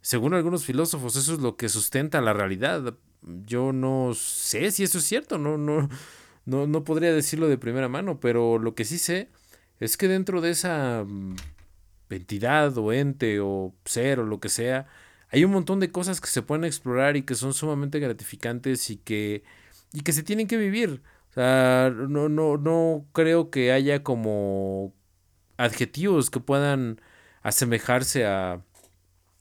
Según 0.00 0.34
algunos 0.34 0.64
filósofos, 0.64 1.16
eso 1.16 1.34
es 1.34 1.40
lo 1.40 1.56
que 1.56 1.68
sustenta 1.68 2.20
la 2.20 2.32
realidad. 2.32 2.94
Yo 3.46 3.72
no 3.72 4.12
sé 4.14 4.72
si 4.72 4.82
eso 4.82 4.98
es 4.98 5.04
cierto, 5.04 5.38
no, 5.38 5.56
no, 5.56 5.88
no, 6.46 6.66
no 6.66 6.84
podría 6.84 7.12
decirlo 7.12 7.48
de 7.48 7.58
primera 7.58 7.88
mano, 7.88 8.18
pero 8.20 8.58
lo 8.58 8.74
que 8.74 8.84
sí 8.84 8.98
sé 8.98 9.28
es 9.82 9.96
que 9.96 10.06
dentro 10.06 10.40
de 10.40 10.50
esa 10.50 11.04
mm, 11.04 11.34
entidad 12.10 12.76
o 12.78 12.92
ente 12.92 13.40
o 13.40 13.74
ser 13.84 14.20
o 14.20 14.24
lo 14.24 14.38
que 14.38 14.48
sea, 14.48 14.86
hay 15.28 15.44
un 15.44 15.50
montón 15.50 15.80
de 15.80 15.90
cosas 15.90 16.20
que 16.20 16.28
se 16.28 16.42
pueden 16.42 16.64
explorar 16.64 17.16
y 17.16 17.22
que 17.22 17.34
son 17.34 17.52
sumamente 17.52 17.98
gratificantes 17.98 18.90
y 18.90 18.96
que, 18.96 19.42
y 19.92 20.02
que 20.02 20.12
se 20.12 20.22
tienen 20.22 20.46
que 20.46 20.56
vivir. 20.56 21.02
O 21.30 21.34
sea, 21.34 21.92
no, 21.92 22.28
no, 22.28 22.58
no 22.58 23.06
creo 23.12 23.50
que 23.50 23.72
haya 23.72 24.04
como 24.04 24.94
adjetivos 25.56 26.30
que 26.30 26.38
puedan 26.38 27.00
asemejarse 27.42 28.24
a, 28.24 28.62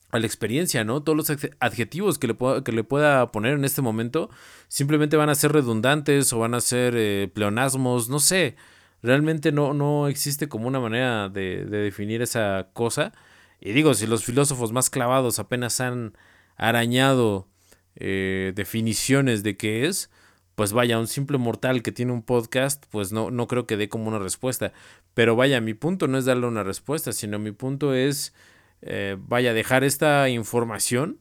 a 0.10 0.20
la 0.20 0.26
experiencia, 0.26 0.84
¿no? 0.84 1.04
Todos 1.04 1.18
los 1.18 1.30
adjetivos 1.60 2.18
que 2.18 2.28
le, 2.28 2.34
pueda, 2.34 2.64
que 2.64 2.72
le 2.72 2.84
pueda 2.84 3.32
poner 3.32 3.54
en 3.54 3.66
este 3.66 3.84
momento 3.84 4.32
simplemente 4.70 5.18
van 5.18 5.30
a 5.30 5.36
ser 5.36 5.52
redundantes 5.52 6.34
o 6.34 6.40
van 6.40 6.56
a 6.56 6.62
ser 6.62 6.96
eh, 6.98 7.30
pleonasmos, 7.32 8.10
no 8.10 8.20
sé 8.20 8.56
realmente 9.02 9.52
no, 9.52 9.74
no 9.74 10.08
existe 10.08 10.48
como 10.48 10.68
una 10.68 10.80
manera 10.80 11.30
de, 11.30 11.66
definir 11.66 12.22
esa 12.22 12.70
cosa. 12.74 13.14
Y 13.60 13.74
digo, 13.74 13.94
si 13.94 14.08
los 14.08 14.24
filósofos 14.24 14.72
más 14.72 14.90
clavados 14.90 15.40
apenas 15.40 15.82
han 15.82 16.18
arañado 16.58 17.48
eh, 17.96 18.54
definiciones 18.56 19.44
de 19.44 19.58
qué 19.58 19.86
es, 19.86 20.10
pues 20.56 20.74
vaya, 20.74 21.00
un 21.00 21.08
simple 21.08 21.38
mortal 21.38 21.82
que 21.82 21.92
tiene 21.92 22.12
un 22.12 22.24
podcast, 22.24 22.86
pues 22.92 23.12
no, 23.12 23.32
no 23.32 23.48
creo 23.48 23.66
que 23.68 23.78
dé 23.78 23.90
como 23.90 24.08
una 24.08 24.20
respuesta. 24.20 24.74
Pero 25.14 25.36
vaya, 25.36 25.62
mi 25.62 25.74
punto 25.74 26.08
no 26.08 26.18
es 26.18 26.26
darle 26.26 26.48
una 26.48 26.64
respuesta, 26.64 27.14
sino 27.14 27.40
mi 27.40 27.52
punto 27.52 27.94
es, 27.94 28.34
eh, 28.82 29.18
vaya, 29.20 29.54
dejar 29.54 29.84
esta 29.84 30.30
información 30.30 31.20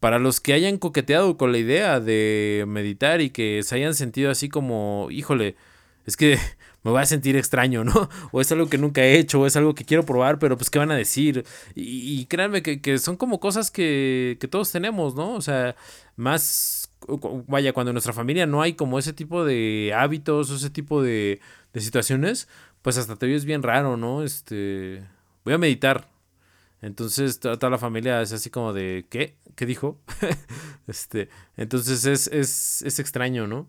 para 0.00 0.18
los 0.18 0.40
que 0.40 0.52
hayan 0.52 0.78
coqueteado 0.78 1.36
con 1.36 1.52
la 1.52 1.58
idea 1.58 2.00
de 2.00 2.64
meditar 2.68 3.20
y 3.20 3.30
que 3.30 3.62
se 3.62 3.74
hayan 3.76 3.94
sentido 3.94 4.30
así 4.30 4.48
como, 4.48 5.08
híjole, 5.10 5.56
es 6.06 6.16
que 6.16 6.38
me 6.82 6.90
voy 6.90 7.02
a 7.02 7.06
sentir 7.06 7.36
extraño, 7.36 7.84
¿no? 7.84 8.08
O 8.32 8.40
es 8.40 8.50
algo 8.52 8.68
que 8.68 8.78
nunca 8.78 9.02
he 9.02 9.18
hecho, 9.18 9.40
o 9.40 9.46
es 9.46 9.56
algo 9.56 9.74
que 9.74 9.84
quiero 9.84 10.04
probar, 10.04 10.38
pero 10.38 10.56
pues 10.56 10.70
qué 10.70 10.78
van 10.78 10.90
a 10.90 10.96
decir. 10.96 11.44
Y, 11.74 12.26
créanme 12.26 12.62
que, 12.62 12.98
son 12.98 13.16
como 13.16 13.40
cosas 13.40 13.70
que, 13.70 14.36
que 14.40 14.48
todos 14.48 14.70
tenemos, 14.70 15.14
¿no? 15.14 15.34
O 15.34 15.40
sea, 15.40 15.76
más, 16.16 16.90
vaya, 17.46 17.72
cuando 17.72 17.90
en 17.90 17.94
nuestra 17.94 18.12
familia 18.12 18.46
no 18.46 18.62
hay 18.62 18.74
como 18.74 18.98
ese 18.98 19.12
tipo 19.12 19.44
de 19.44 19.92
hábitos, 19.96 20.50
o 20.50 20.56
ese 20.56 20.70
tipo 20.70 21.02
de, 21.02 21.40
de 21.72 21.80
situaciones, 21.80 22.48
pues 22.82 22.98
hasta 22.98 23.16
te 23.16 23.26
ves 23.26 23.44
bien 23.44 23.62
raro, 23.62 23.96
¿no? 23.96 24.22
Este, 24.22 25.02
voy 25.44 25.54
a 25.54 25.58
meditar. 25.58 26.08
Entonces 26.80 27.40
toda, 27.40 27.70
la 27.70 27.78
familia 27.78 28.22
es 28.22 28.32
así 28.32 28.50
como 28.50 28.72
de, 28.72 29.06
¿qué? 29.10 29.36
¿Qué 29.56 29.66
dijo? 29.66 30.00
este, 30.86 31.28
entonces 31.56 32.04
es, 32.04 32.28
es, 32.28 32.82
es 32.82 32.98
extraño, 33.00 33.48
¿no? 33.48 33.68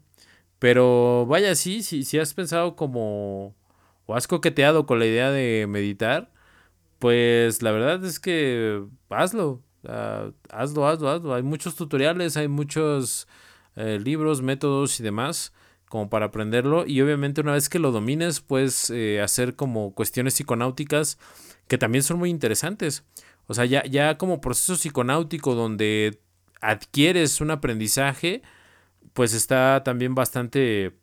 Pero 0.59 1.25
vaya, 1.25 1.55
sí, 1.55 1.83
sí, 1.83 2.03
si 2.03 2.19
has 2.19 2.33
pensado 2.33 2.75
como 2.75 3.55
o 4.05 4.15
has 4.15 4.27
coqueteado 4.27 4.85
con 4.85 4.99
la 4.99 5.05
idea 5.05 5.31
de 5.31 5.67
meditar, 5.67 6.31
pues 6.99 7.61
la 7.61 7.71
verdad 7.71 8.03
es 8.05 8.19
que 8.19 8.83
hazlo, 9.09 9.63
hazlo, 10.51 10.87
hazlo, 10.87 11.09
hazlo. 11.09 11.33
Hay 11.33 11.43
muchos 11.43 11.75
tutoriales, 11.75 12.37
hay 12.37 12.47
muchos 12.47 13.27
eh, 13.75 13.99
libros, 14.03 14.41
métodos 14.41 14.99
y 14.99 15.03
demás 15.03 15.53
como 15.89 16.09
para 16.09 16.27
aprenderlo 16.27 16.85
y 16.85 17.01
obviamente 17.01 17.41
una 17.41 17.53
vez 17.53 17.67
que 17.67 17.79
lo 17.79 17.91
domines 17.91 18.41
puedes 18.41 18.89
eh, 18.91 19.21
hacer 19.21 19.55
como 19.55 19.93
cuestiones 19.95 20.35
psiconáuticas 20.35 21.17
que 21.67 21.77
también 21.77 22.03
son 22.03 22.19
muy 22.19 22.29
interesantes. 22.29 23.03
O 23.47 23.53
sea, 23.53 23.65
ya, 23.65 23.83
ya 23.85 24.17
como 24.17 24.41
proceso 24.41 24.75
psiconáutico 24.75 25.55
donde 25.55 26.21
adquieres 26.61 27.41
un 27.41 27.51
aprendizaje, 27.51 28.43
pues 29.19 29.33
está 29.33 29.83
también 29.83 30.15
bastante 30.15 30.93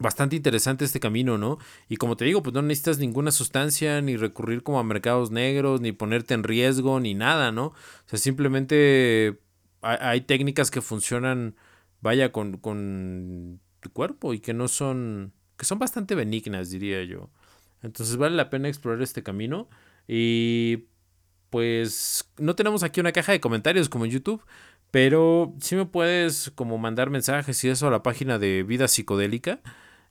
bastante 0.00 0.34
interesante 0.34 0.84
este 0.84 0.98
camino, 0.98 1.38
¿no? 1.38 1.58
Y 1.88 1.94
como 1.94 2.16
te 2.16 2.24
digo, 2.24 2.42
pues 2.42 2.52
no 2.54 2.60
necesitas 2.60 2.98
ninguna 2.98 3.30
sustancia, 3.30 4.00
ni 4.00 4.16
recurrir 4.16 4.64
como 4.64 4.80
a 4.80 4.82
mercados 4.82 5.30
negros, 5.30 5.80
ni 5.80 5.92
ponerte 5.92 6.34
en 6.34 6.42
riesgo, 6.42 6.98
ni 6.98 7.14
nada, 7.14 7.52
¿no? 7.52 7.66
O 7.66 7.74
sea, 8.06 8.18
simplemente 8.18 9.38
hay, 9.80 10.22
técnicas 10.22 10.72
que 10.72 10.80
funcionan, 10.80 11.54
vaya, 12.00 12.32
con, 12.32 12.56
con 12.56 13.60
tu 13.78 13.92
cuerpo 13.92 14.34
y 14.34 14.40
que 14.40 14.52
no 14.52 14.66
son, 14.66 15.32
que 15.56 15.66
son 15.66 15.78
bastante 15.78 16.16
benignas, 16.16 16.70
diría 16.70 17.04
yo. 17.04 17.30
Entonces 17.84 18.16
vale 18.16 18.34
la 18.34 18.50
pena 18.50 18.66
explorar 18.66 19.02
este 19.02 19.22
camino 19.22 19.68
y 20.08 20.88
pues 21.50 22.28
no 22.38 22.56
tenemos 22.56 22.82
aquí 22.82 22.98
una 22.98 23.12
caja 23.12 23.30
de 23.30 23.40
comentarios 23.40 23.88
como 23.88 24.04
en 24.04 24.10
YouTube, 24.10 24.42
pero 24.90 25.54
sí 25.60 25.76
me 25.76 25.86
puedes 25.86 26.50
como 26.54 26.78
mandar 26.78 27.10
mensajes 27.10 27.62
y 27.64 27.68
eso 27.68 27.88
a 27.88 27.90
la 27.90 28.02
página 28.02 28.38
de 28.38 28.62
Vida 28.62 28.88
Psicodélica 28.88 29.60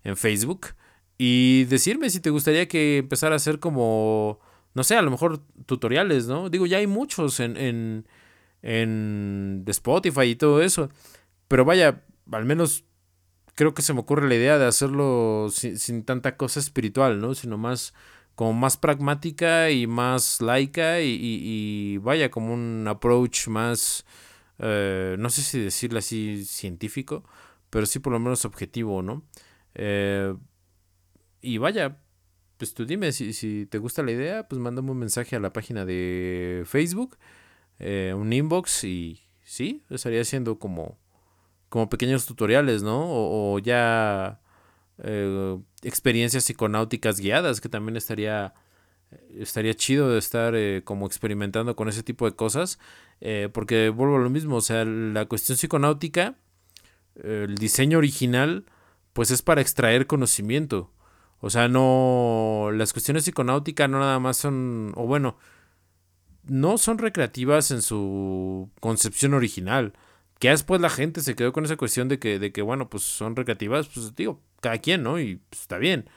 en 0.03 0.15
Facebook 0.17 0.67
y 1.17 1.65
decirme 1.65 2.09
si 2.09 2.21
te 2.21 2.29
gustaría 2.29 2.67
que 2.67 2.99
empezara 2.99 3.35
a 3.35 3.37
hacer 3.37 3.59
como, 3.59 4.39
no 4.73 4.83
sé, 4.83 4.95
a 4.95 5.01
lo 5.01 5.11
mejor 5.11 5.41
tutoriales, 5.65 6.27
¿no? 6.27 6.49
Digo, 6.49 6.65
ya 6.65 6.77
hay 6.77 6.87
muchos 6.87 7.41
en, 7.41 7.57
en, 7.57 8.07
en 8.61 9.65
Spotify 9.67 10.23
y 10.23 10.35
todo 10.37 10.61
eso. 10.61 10.89
Pero 11.49 11.65
vaya, 11.65 12.03
al 12.31 12.45
menos 12.45 12.85
creo 13.55 13.73
que 13.73 13.81
se 13.81 13.93
me 13.93 13.99
ocurre 13.99 14.29
la 14.29 14.35
idea 14.35 14.57
de 14.57 14.65
hacerlo 14.65 15.49
sin, 15.51 16.03
tanta 16.05 16.37
cosa 16.37 16.61
espiritual, 16.61 17.19
¿no? 17.19 17.35
Sino 17.35 17.57
más 17.57 17.93
como 18.35 18.53
más 18.53 18.77
pragmática 18.77 19.71
y 19.71 19.87
más 19.87 20.39
laica 20.41 21.01
y, 21.01 21.17
y 21.21 21.97
vaya, 21.97 22.31
como 22.31 22.53
un 22.53 22.85
approach 22.87 23.49
más 23.49 24.05
eh, 24.59 25.15
no 25.17 25.29
sé 25.29 25.41
si 25.41 25.59
decirlo 25.59 25.99
así 25.99 26.45
científico, 26.45 27.23
pero 27.69 27.85
sí 27.85 27.99
por 27.99 28.13
lo 28.13 28.19
menos 28.19 28.45
objetivo, 28.45 29.01
¿no? 29.01 29.23
Eh, 29.75 30.35
y 31.41 31.57
vaya, 31.57 31.97
pues 32.57 32.73
tú 32.73 32.85
dime 32.85 33.11
si, 33.13 33.33
si, 33.33 33.65
te 33.65 33.77
gusta 33.77 34.03
la 34.03 34.11
idea, 34.11 34.47
pues 34.47 34.59
mándame 34.59 34.91
un 34.91 34.99
mensaje 34.99 35.35
a 35.35 35.39
la 35.39 35.53
página 35.53 35.85
de 35.85 36.63
Facebook, 36.65 37.17
eh, 37.79 38.13
un 38.15 38.33
inbox 38.33 38.83
y 38.83 39.21
sí, 39.43 39.83
estaría 39.89 40.21
haciendo 40.21 40.59
como, 40.59 40.97
como 41.69 41.89
pequeños 41.89 42.25
tutoriales, 42.25 42.83
¿no? 42.83 43.05
O, 43.07 43.59
ya 43.59 44.41
experiencias 45.81 46.43
psiconáuticas 46.43 47.21
guiadas, 47.21 47.61
que 47.61 47.69
también 47.69 47.95
estaría 47.95 48.53
estaría 49.37 49.73
chido 49.73 50.11
de 50.11 50.19
estar 50.19 50.55
eh, 50.55 50.81
como 50.83 51.05
experimentando 51.05 51.75
con 51.75 51.89
ese 51.89 52.03
tipo 52.03 52.25
de 52.25 52.35
cosas, 52.35 52.79
eh, 53.21 53.49
porque 53.51 53.89
vuelvo 53.89 54.17
a 54.17 54.19
lo 54.19 54.29
mismo, 54.29 54.57
o 54.57 54.61
sea, 54.61 54.85
la 54.85 55.25
cuestión 55.25 55.57
psiconáutica, 55.57 56.35
el 57.23 57.55
diseño 57.55 57.97
original, 57.97 58.65
pues 59.13 59.31
es 59.31 59.41
para 59.41 59.61
extraer 59.61 60.07
conocimiento. 60.07 60.91
O 61.41 61.49
sea, 61.49 61.67
no, 61.67 62.69
las 62.73 62.93
cuestiones 62.93 63.23
psiconáuticas 63.23 63.89
no 63.89 63.99
nada 63.99 64.19
más 64.19 64.37
son, 64.37 64.91
o 64.95 65.05
bueno, 65.07 65.37
no 66.43 66.77
son 66.77 66.97
recreativas 66.97 67.71
en 67.71 67.81
su 67.81 68.69
concepción 68.79 69.33
original. 69.33 69.93
Que 70.39 70.49
después 70.49 70.81
la 70.81 70.89
gente 70.89 71.21
se 71.21 71.35
quedó 71.35 71.51
con 71.51 71.65
esa 71.65 71.75
cuestión 71.77 72.07
de 72.07 72.19
que, 72.19 72.39
de 72.39 72.51
que 72.51 72.61
bueno, 72.61 72.89
pues 72.89 73.03
son 73.03 73.35
recreativas, 73.35 73.89
pues 73.89 74.15
digo, 74.15 74.41
cada 74.61 74.77
quien, 74.77 75.03
¿no? 75.03 75.19
Y 75.19 75.37
pues, 75.49 75.61
está 75.61 75.77
bien. 75.77 76.09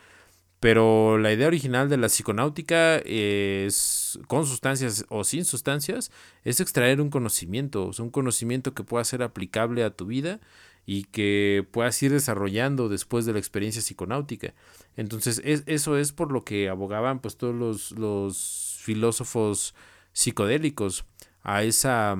Pero 0.62 1.18
la 1.18 1.32
idea 1.32 1.48
original 1.48 1.88
de 1.88 1.96
la 1.96 2.06
psiconáutica 2.06 2.98
es, 2.98 4.20
con 4.28 4.46
sustancias 4.46 5.04
o 5.08 5.24
sin 5.24 5.44
sustancias, 5.44 6.12
es 6.44 6.60
extraer 6.60 7.00
un 7.00 7.10
conocimiento, 7.10 7.90
un 7.98 8.10
conocimiento 8.10 8.72
que 8.72 8.84
pueda 8.84 9.02
ser 9.02 9.24
aplicable 9.24 9.82
a 9.82 9.90
tu 9.90 10.06
vida 10.06 10.38
y 10.86 11.02
que 11.06 11.66
puedas 11.72 12.00
ir 12.04 12.12
desarrollando 12.12 12.88
después 12.88 13.26
de 13.26 13.32
la 13.32 13.40
experiencia 13.40 13.82
psiconáutica. 13.82 14.54
Entonces, 14.96 15.42
eso 15.44 15.96
es 15.96 16.12
por 16.12 16.30
lo 16.30 16.44
que 16.44 16.68
abogaban 16.68 17.18
pues 17.18 17.36
todos 17.36 17.56
los, 17.56 17.90
los 17.98 18.78
filósofos 18.80 19.74
psicodélicos 20.12 21.04
a 21.42 21.64
esa, 21.64 22.16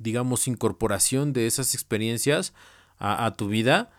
digamos, 0.00 0.48
incorporación 0.48 1.32
de 1.32 1.46
esas 1.46 1.74
experiencias 1.74 2.54
a, 2.98 3.24
a 3.24 3.36
tu 3.36 3.46
vida 3.46 3.92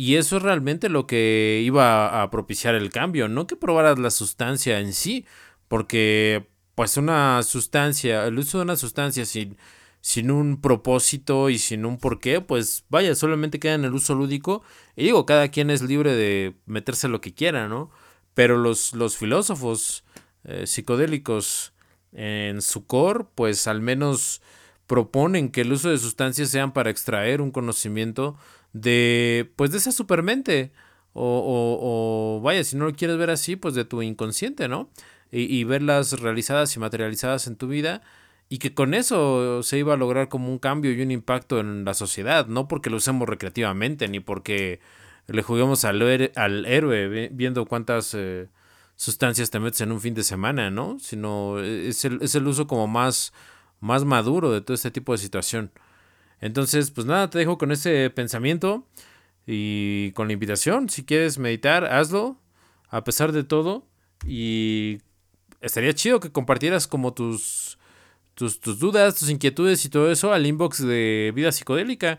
y 0.00 0.16
eso 0.16 0.38
es 0.38 0.42
realmente 0.42 0.88
lo 0.88 1.06
que 1.06 1.60
iba 1.62 2.22
a 2.22 2.30
propiciar 2.30 2.74
el 2.74 2.88
cambio, 2.88 3.28
no 3.28 3.46
que 3.46 3.54
probaras 3.54 3.98
la 3.98 4.10
sustancia 4.10 4.80
en 4.80 4.94
sí, 4.94 5.26
porque 5.68 6.48
pues 6.74 6.96
una 6.96 7.42
sustancia, 7.42 8.24
el 8.24 8.38
uso 8.38 8.56
de 8.56 8.64
una 8.64 8.76
sustancia 8.76 9.26
sin, 9.26 9.58
sin 10.00 10.30
un 10.30 10.62
propósito 10.62 11.50
y 11.50 11.58
sin 11.58 11.84
un 11.84 11.98
porqué, 11.98 12.40
pues 12.40 12.86
vaya, 12.88 13.14
solamente 13.14 13.60
queda 13.60 13.74
en 13.74 13.84
el 13.84 13.92
uso 13.92 14.14
lúdico. 14.14 14.62
Y 14.96 15.04
digo, 15.04 15.26
cada 15.26 15.48
quien 15.48 15.68
es 15.68 15.82
libre 15.82 16.14
de 16.14 16.56
meterse 16.64 17.06
lo 17.06 17.20
que 17.20 17.34
quiera, 17.34 17.68
¿no? 17.68 17.90
Pero 18.32 18.56
los, 18.56 18.94
los 18.94 19.18
filósofos 19.18 20.04
eh, 20.44 20.66
psicodélicos 20.66 21.74
en 22.12 22.62
su 22.62 22.86
core, 22.86 23.26
pues 23.34 23.66
al 23.66 23.82
menos 23.82 24.40
proponen 24.86 25.50
que 25.50 25.60
el 25.60 25.72
uso 25.74 25.90
de 25.90 25.98
sustancias 25.98 26.48
sean 26.48 26.72
para 26.72 26.88
extraer 26.88 27.42
un 27.42 27.50
conocimiento 27.50 28.38
de, 28.72 29.52
pues, 29.56 29.70
de 29.72 29.78
esa 29.78 29.92
supermente. 29.92 30.72
O, 31.12 31.22
o, 31.24 32.38
o, 32.38 32.40
vaya, 32.40 32.62
si 32.64 32.76
no 32.76 32.84
lo 32.86 32.94
quieres 32.94 33.16
ver 33.18 33.30
así, 33.30 33.56
pues 33.56 33.74
de 33.74 33.84
tu 33.84 34.00
inconsciente, 34.02 34.68
¿no? 34.68 34.90
Y, 35.32 35.42
y, 35.42 35.64
verlas 35.64 36.20
realizadas 36.20 36.74
y 36.76 36.80
materializadas 36.80 37.46
en 37.46 37.56
tu 37.56 37.68
vida. 37.68 38.02
Y 38.48 38.58
que 38.58 38.74
con 38.74 38.94
eso 38.94 39.62
se 39.62 39.78
iba 39.78 39.94
a 39.94 39.96
lograr 39.96 40.28
como 40.28 40.50
un 40.50 40.58
cambio 40.58 40.92
y 40.92 41.02
un 41.02 41.10
impacto 41.10 41.60
en 41.60 41.84
la 41.84 41.94
sociedad. 41.94 42.46
No 42.46 42.68
porque 42.68 42.90
lo 42.90 42.96
usemos 42.96 43.28
recreativamente, 43.28 44.08
ni 44.08 44.20
porque 44.20 44.80
le 45.28 45.42
juguemos 45.42 45.84
al, 45.84 46.30
al 46.34 46.66
héroe 46.66 47.28
viendo 47.32 47.64
cuántas 47.66 48.14
eh, 48.14 48.48
sustancias 48.96 49.50
te 49.50 49.60
metes 49.60 49.80
en 49.80 49.92
un 49.92 50.00
fin 50.00 50.14
de 50.14 50.24
semana, 50.24 50.70
¿no? 50.70 50.98
Sino 50.98 51.60
es 51.60 52.04
el, 52.04 52.20
es 52.22 52.34
el 52.34 52.46
uso 52.46 52.66
como 52.66 52.86
más, 52.86 53.32
más 53.80 54.04
maduro 54.04 54.50
de 54.50 54.60
todo 54.60 54.74
este 54.74 54.90
tipo 54.90 55.12
de 55.12 55.18
situación. 55.18 55.70
Entonces, 56.40 56.90
pues 56.90 57.06
nada, 57.06 57.30
te 57.30 57.38
dejo 57.38 57.58
con 57.58 57.72
ese 57.72 58.10
pensamiento 58.10 58.86
y 59.46 60.12
con 60.12 60.28
la 60.28 60.32
invitación. 60.32 60.88
Si 60.88 61.04
quieres 61.04 61.38
meditar, 61.38 61.84
hazlo, 61.84 62.38
a 62.88 63.04
pesar 63.04 63.32
de 63.32 63.44
todo. 63.44 63.86
Y 64.26 64.98
estaría 65.60 65.94
chido 65.94 66.20
que 66.20 66.32
compartieras 66.32 66.86
como 66.86 67.12
tus, 67.14 67.78
tus, 68.34 68.60
dudas, 68.78 69.16
tus 69.16 69.30
inquietudes 69.30 69.84
y 69.84 69.88
todo 69.90 70.10
eso 70.10 70.32
al 70.32 70.46
inbox 70.46 70.86
de 70.86 71.32
Vida 71.34 71.52
Psicodélica. 71.52 72.18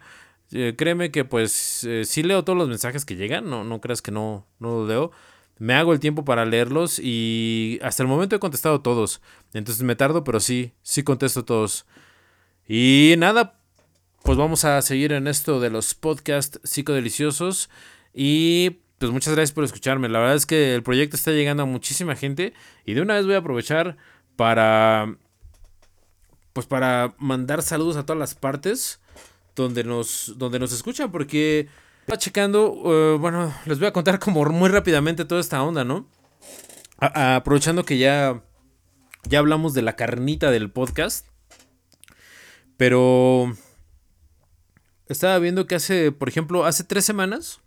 Eh, 0.51 0.75
créeme 0.77 1.11
que 1.11 1.23
pues 1.23 1.83
eh, 1.85 2.03
sí 2.05 2.23
leo 2.23 2.43
todos 2.43 2.57
los 2.57 2.67
mensajes 2.67 3.05
que 3.05 3.15
llegan, 3.15 3.49
no, 3.49 3.63
no 3.63 3.79
creas 3.79 4.01
que 4.01 4.11
no, 4.11 4.45
no 4.59 4.79
los 4.79 4.87
leo. 4.87 5.11
Me 5.57 5.75
hago 5.75 5.93
el 5.93 5.99
tiempo 5.99 6.25
para 6.25 6.45
leerlos 6.45 6.99
y 6.99 7.79
hasta 7.83 8.03
el 8.03 8.09
momento 8.09 8.35
he 8.35 8.39
contestado 8.39 8.81
todos. 8.81 9.21
Entonces 9.53 9.83
me 9.83 9.95
tardo, 9.95 10.23
pero 10.23 10.39
sí, 10.39 10.73
sí 10.81 11.03
contesto 11.03 11.45
todos. 11.45 11.85
Y 12.67 13.13
nada, 13.17 13.60
pues 14.23 14.37
vamos 14.37 14.65
a 14.65 14.81
seguir 14.81 15.13
en 15.13 15.27
esto 15.27 15.59
de 15.59 15.69
los 15.69 15.95
podcasts 15.95 16.59
psicodeliciosos. 16.63 17.69
Y 18.13 18.81
pues 18.99 19.11
muchas 19.11 19.33
gracias 19.33 19.53
por 19.53 19.63
escucharme. 19.63 20.09
La 20.09 20.19
verdad 20.19 20.35
es 20.35 20.45
que 20.45 20.75
el 20.75 20.83
proyecto 20.83 21.15
está 21.15 21.31
llegando 21.31 21.63
a 21.63 21.65
muchísima 21.65 22.15
gente. 22.15 22.53
Y 22.85 22.93
de 22.93 23.01
una 23.01 23.15
vez 23.15 23.25
voy 23.25 23.35
a 23.35 23.39
aprovechar 23.39 23.97
para. 24.35 25.15
Pues 26.53 26.67
para 26.67 27.15
mandar 27.17 27.61
saludos 27.63 27.95
a 27.95 28.05
todas 28.05 28.19
las 28.19 28.35
partes 28.35 28.99
donde 29.55 29.83
nos, 29.83 30.33
donde 30.37 30.59
nos 30.59 30.71
escuchan. 30.71 31.11
Porque 31.11 31.67
estaba 32.01 32.19
checando. 32.19 32.71
Uh, 32.73 33.17
bueno, 33.17 33.51
les 33.65 33.79
voy 33.79 33.87
a 33.87 33.93
contar 33.93 34.19
como 34.19 34.45
muy 34.45 34.69
rápidamente 34.69 35.25
toda 35.25 35.41
esta 35.41 35.63
onda, 35.63 35.83
¿no? 35.83 36.07
aprovechando 36.99 37.83
que 37.83 37.97
ya. 37.97 38.43
Ya 39.23 39.39
hablamos 39.39 39.73
de 39.73 39.81
la 39.81 39.95
carnita 39.95 40.51
del 40.51 40.71
podcast. 40.71 41.27
Pero 42.77 43.55
estaba 45.11 45.37
viendo 45.39 45.67
que 45.67 45.75
hace, 45.75 46.11
por 46.11 46.29
ejemplo, 46.29 46.65
hace 46.65 46.83
tres 46.83 47.05
semanas, 47.05 47.61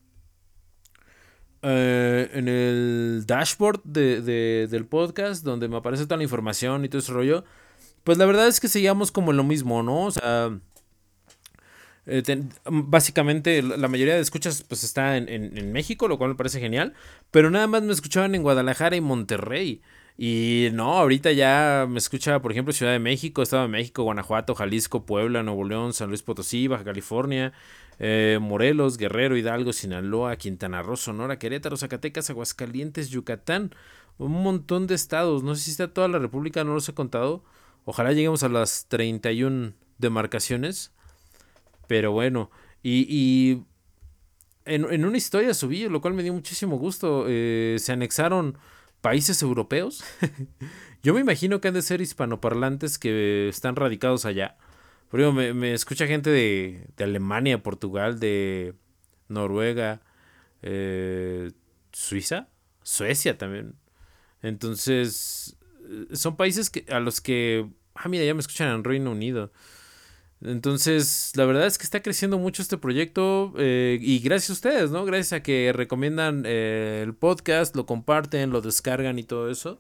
eh, 1.63 2.31
en 2.35 2.49
el 2.49 3.25
dashboard 3.27 3.83
de, 3.85 4.67
del 4.69 4.87
podcast, 4.87 5.45
donde 5.45 5.67
me 5.69 5.79
aparece 5.79 6.05
toda 6.05 6.19
la 6.19 6.23
información 6.23 6.85
y 6.85 6.89
todo 6.89 6.99
ese 6.99 7.13
rollo, 7.13 7.45
pues 8.05 8.19
la 8.19 8.27
verdad 8.27 8.49
es 8.49 8.61
que 8.61 8.69
seguíamos 8.69 9.11
como 9.11 9.31
en 9.31 9.39
lo 9.39 9.45
mismo, 9.45 9.83
¿no? 9.83 10.05
O 10.05 10.11
sea, 10.11 10.59
eh, 12.05 12.23
básicamente 12.67 13.63
la 13.63 13.89
mayoría 13.89 14.15
de 14.15 14.21
escuchas 14.21 14.63
pues 14.63 14.85
está 14.85 15.17
en, 15.17 15.29
en, 15.29 15.73
México, 15.73 16.07
lo 16.07 16.19
cual 16.19 16.31
me 16.31 16.37
parece 16.37 16.61
genial, 16.61 16.93
pero 17.31 17.51
nada 17.51 17.67
más 17.67 17.83
me 17.83 17.95
escuchaban 17.95 18.35
en 18.35 18.43
Guadalajara 18.43 18.97
y 18.97 19.01
Monterrey. 19.01 19.81
Y 20.17 20.69
no, 20.73 20.93
ahorita 20.95 21.33
ya 21.33 21.87
me 21.89 21.99
escucha, 21.99 22.41
por 22.41 22.53
ejemplo, 22.53 22.73
Ciudad 22.73 22.93
de 22.93 23.01
México, 23.01 23.43
Estado 23.43 23.63
de 23.63 23.69
México, 23.69 24.05
Guanajuato, 24.05 24.55
Jalisco, 24.55 25.05
Puebla, 25.05 25.43
Nuevo 25.43 25.65
León, 25.65 25.93
San 25.93 26.09
Luis 26.09 26.23
Potosí, 26.23 26.69
Baja 26.69 26.85
California, 26.85 27.53
eh, 27.99 28.39
Morelos, 28.41 28.97
Guerrero, 28.97 29.37
Hidalgo, 29.37 29.73
Sinaloa, 29.73 30.37
Quintana 30.37 30.83
Roo, 30.83 30.97
Sonora, 30.97 31.39
Querétaro, 31.39 31.77
Zacatecas, 31.77 32.31
Aguascalientes, 32.31 33.11
Yucatán. 33.11 33.75
Un 34.19 34.31
montón 34.31 34.87
de 34.87 34.95
estados. 34.95 35.43
No 35.43 35.57
sé 35.57 35.63
si 35.63 35.71
está 35.73 35.93
toda 35.93 36.07
la 36.07 36.21
República, 36.21 36.63
no 36.63 36.75
los 36.75 36.89
he 36.89 36.95
contado. 36.95 37.43
Ojalá 37.85 38.13
lleguemos 38.13 38.45
a 38.45 38.49
las 38.49 38.87
31 38.89 39.73
demarcaciones. 39.99 40.93
Pero 41.89 42.13
bueno, 42.13 42.51
y, 42.83 43.07
y 43.09 43.65
en, 44.65 44.91
en, 44.91 45.05
una 45.05 45.17
historia 45.17 45.53
subí, 45.55 45.89
lo 45.89 46.01
cual 46.01 46.15
me 46.15 46.23
dio 46.23 46.33
muchísimo 46.33 46.79
gusto. 46.79 47.27
Eh, 47.29 47.77
se 47.79 47.93
anexaron 47.93 48.57
países 49.05 49.43
europeos. 49.43 50.03
Yo 51.03 51.13
me 51.13 51.21
imagino 51.21 51.61
que 51.61 51.69
han 51.69 51.75
de 51.75 51.83
ser 51.83 52.01
hispanoparlantes 52.01 52.99
que 52.99 53.51
están 53.51 53.77
radicados 53.77 54.25
allá. 54.25 54.57
Pero 55.11 55.31
me, 55.31 55.53
me 55.53 55.75
escucha 55.75 56.07
gente 56.07 56.31
de, 56.31 56.87
de, 56.97 57.05
Alemania, 57.05 57.63
Portugal, 57.63 58.19
de 58.19 58.75
Noruega, 59.29 60.01
eh, 60.63 61.53
Suiza, 61.93 62.49
Suecia 62.83 63.37
también. 63.37 63.75
Entonces, 64.41 65.59
eh, 65.87 66.17
son 66.17 66.39
países 66.39 66.71
que, 66.71 66.87
a 66.89 66.99
los 66.99 67.21
que, 67.21 67.69
ah, 67.95 68.09
mira, 68.09 68.25
ya 68.25 68.33
me 68.33 68.41
escuchan 68.41 68.75
en 68.75 68.85
Reino 68.85 69.11
Unido. 69.11 69.53
Entonces, 70.45 71.33
la 71.37 71.47
verdad 71.47 71.67
es 71.67 71.79
que 71.79 71.85
está 71.85 72.03
creciendo 72.03 72.39
mucho 72.39 72.61
este 72.61 72.77
proyecto 72.77 73.55
eh, 73.57 73.99
y 74.03 74.19
gracias 74.19 74.51
a 74.51 74.53
ustedes, 74.53 74.91
¿no? 74.91 75.07
Gracias 75.07 75.33
a 75.33 75.43
que 75.43 75.73
recomiendan 75.75 76.43
eh, 76.45 77.01
el 77.03 77.15
podcast, 77.15 77.75
lo 77.75 77.87
comparten, 77.87 78.51
lo 78.51 78.61
descargan 78.61 79.19
y 79.19 79.23
todo 79.23 79.51
eso. 79.51 79.79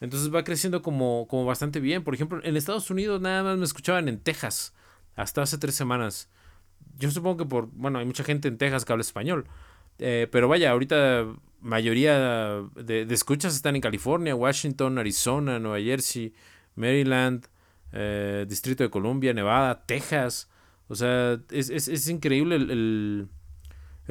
Entonces 0.00 0.34
va 0.34 0.42
creciendo 0.42 0.82
como, 0.82 1.28
como 1.28 1.44
bastante 1.44 1.78
bien. 1.78 2.02
Por 2.02 2.14
ejemplo, 2.14 2.40
en 2.42 2.56
Estados 2.56 2.90
Unidos 2.90 3.20
nada 3.20 3.44
más 3.44 3.58
me 3.58 3.64
escuchaban 3.64 4.08
en 4.08 4.18
Texas 4.18 4.74
hasta 5.14 5.42
hace 5.42 5.56
tres 5.56 5.76
semanas. 5.76 6.28
Yo 6.98 7.08
supongo 7.12 7.36
que 7.36 7.44
por, 7.44 7.68
bueno, 7.72 8.00
hay 8.00 8.04
mucha 8.04 8.24
gente 8.24 8.48
en 8.48 8.58
Texas 8.58 8.84
que 8.84 8.92
habla 8.92 9.02
español. 9.02 9.46
Eh, 10.00 10.26
pero 10.32 10.48
vaya, 10.48 10.72
ahorita 10.72 11.26
mayoría 11.60 12.64
de, 12.74 13.06
de 13.06 13.14
escuchas 13.14 13.54
están 13.54 13.76
en 13.76 13.82
California, 13.82 14.34
Washington, 14.34 14.98
Arizona, 14.98 15.60
Nueva 15.60 15.78
Jersey, 15.80 16.34
Maryland. 16.74 17.51
Eh, 17.92 18.46
Distrito 18.48 18.82
de 18.82 18.90
Columbia, 18.90 19.34
Nevada, 19.34 19.84
Texas. 19.84 20.48
O 20.88 20.94
sea, 20.94 21.38
es, 21.50 22.08
increíble 22.08 22.56
el, 22.56 23.28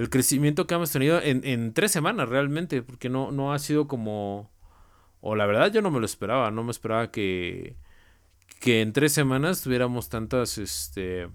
crecimiento 0.10 0.68
que 0.68 0.76
hemos 0.76 0.92
tenido 0.92 1.20
en, 1.22 1.74
tres 1.74 1.92
semanas 1.92 2.30
realmente, 2.30 2.82
porque 2.82 3.10
no, 3.10 3.32
no 3.32 3.54
ha 3.54 3.60
sido 3.60 3.88
como... 3.88 4.50
O 5.24 5.36
la 5.36 5.46
verdad 5.46 5.72
yo 5.72 5.84
no 5.84 5.92
me 5.92 6.00
lo 6.00 6.06
esperaba, 6.06 6.50
no 6.50 6.64
me 6.64 6.72
esperaba 6.72 7.12
que, 7.12 7.76
que 8.60 8.82
en 8.82 8.94
tres 8.94 9.14
semanas 9.14 9.62
tuviéramos 9.62 10.10
tantas, 10.10 10.58
este... 10.58 11.30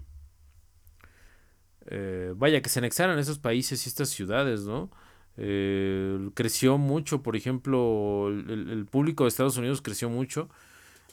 Eh, 1.89 2.33
vaya, 2.35 2.61
que 2.61 2.67
se 2.67 2.79
anexaran 2.79 3.17
esos 3.17 3.39
países 3.39 3.85
y 3.85 3.89
estas 3.89 4.09
ciudades, 4.09 4.65
¿no? 4.65 4.91
Eh, 5.37 6.29
creció 6.33 6.77
mucho, 6.77 7.23
por 7.23 7.37
ejemplo, 7.37 8.27
el, 8.27 8.69
el, 8.69 8.85
público 8.87 9.23
de 9.23 9.29
Estados 9.29 9.55
Unidos 9.55 9.81
creció 9.81 10.09
mucho 10.09 10.49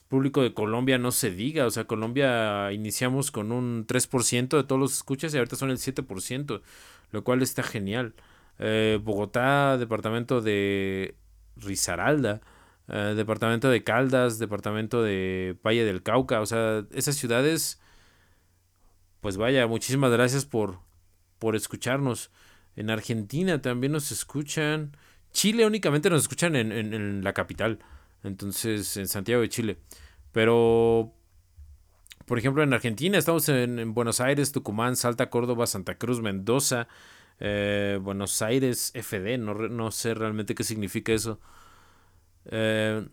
público 0.08 0.42
de 0.42 0.54
Colombia 0.54 0.98
no 0.98 1.12
se 1.12 1.30
diga, 1.30 1.66
o 1.66 1.70
sea, 1.70 1.84
Colombia 1.84 2.72
iniciamos 2.72 3.30
con 3.30 3.52
un 3.52 3.86
3% 3.86 4.56
de 4.56 4.64
todos 4.64 4.80
los 4.80 4.94
escuchas 4.94 5.34
y 5.34 5.38
ahorita 5.38 5.56
son 5.56 5.70
el 5.70 5.78
7%, 5.78 6.62
lo 7.10 7.24
cual 7.24 7.42
está 7.42 7.62
genial. 7.62 8.14
Eh, 8.58 9.00
Bogotá, 9.02 9.78
departamento 9.78 10.40
de 10.40 11.16
Risaralda, 11.56 12.40
eh, 12.88 13.14
departamento 13.16 13.70
de 13.70 13.82
Caldas, 13.82 14.38
departamento 14.38 15.02
de 15.02 15.56
Valle 15.64 15.84
del 15.84 16.02
Cauca, 16.02 16.40
o 16.40 16.46
sea, 16.46 16.84
esas 16.92 17.16
ciudades, 17.16 17.80
pues 19.20 19.36
vaya, 19.36 19.66
muchísimas 19.66 20.12
gracias 20.12 20.44
por, 20.44 20.80
por 21.38 21.56
escucharnos. 21.56 22.30
En 22.76 22.90
Argentina 22.90 23.62
también 23.62 23.92
nos 23.92 24.10
escuchan. 24.12 24.96
Chile 25.32 25.66
únicamente 25.66 26.10
nos 26.10 26.22
escuchan 26.22 26.56
en, 26.56 26.72
en 26.72 27.24
la 27.24 27.32
capital, 27.32 27.80
entonces 28.24 28.96
en 28.96 29.06
Santiago 29.08 29.42
de 29.42 29.48
Chile. 29.48 29.76
Pero 30.32 31.14
por 32.26 32.38
ejemplo, 32.38 32.62
en 32.62 32.72
Argentina 32.72 33.18
estamos 33.18 33.48
en, 33.48 33.92
Buenos 33.92 34.20
Aires, 34.20 34.52
Tucumán, 34.52 34.96
Salta, 34.96 35.28
Córdoba, 35.28 35.66
Santa 35.66 35.98
Cruz, 35.98 36.20
Mendoza, 36.22 36.88
eh, 37.38 37.98
Buenos 38.00 38.40
Aires, 38.40 38.92
FD, 38.94 39.38
no, 39.38 39.54
no, 39.54 39.90
sé 39.90 40.14
realmente 40.14 40.54
qué 40.54 40.64
significa 40.64 41.12
eso. 41.12 41.38
Eh, 42.46 43.06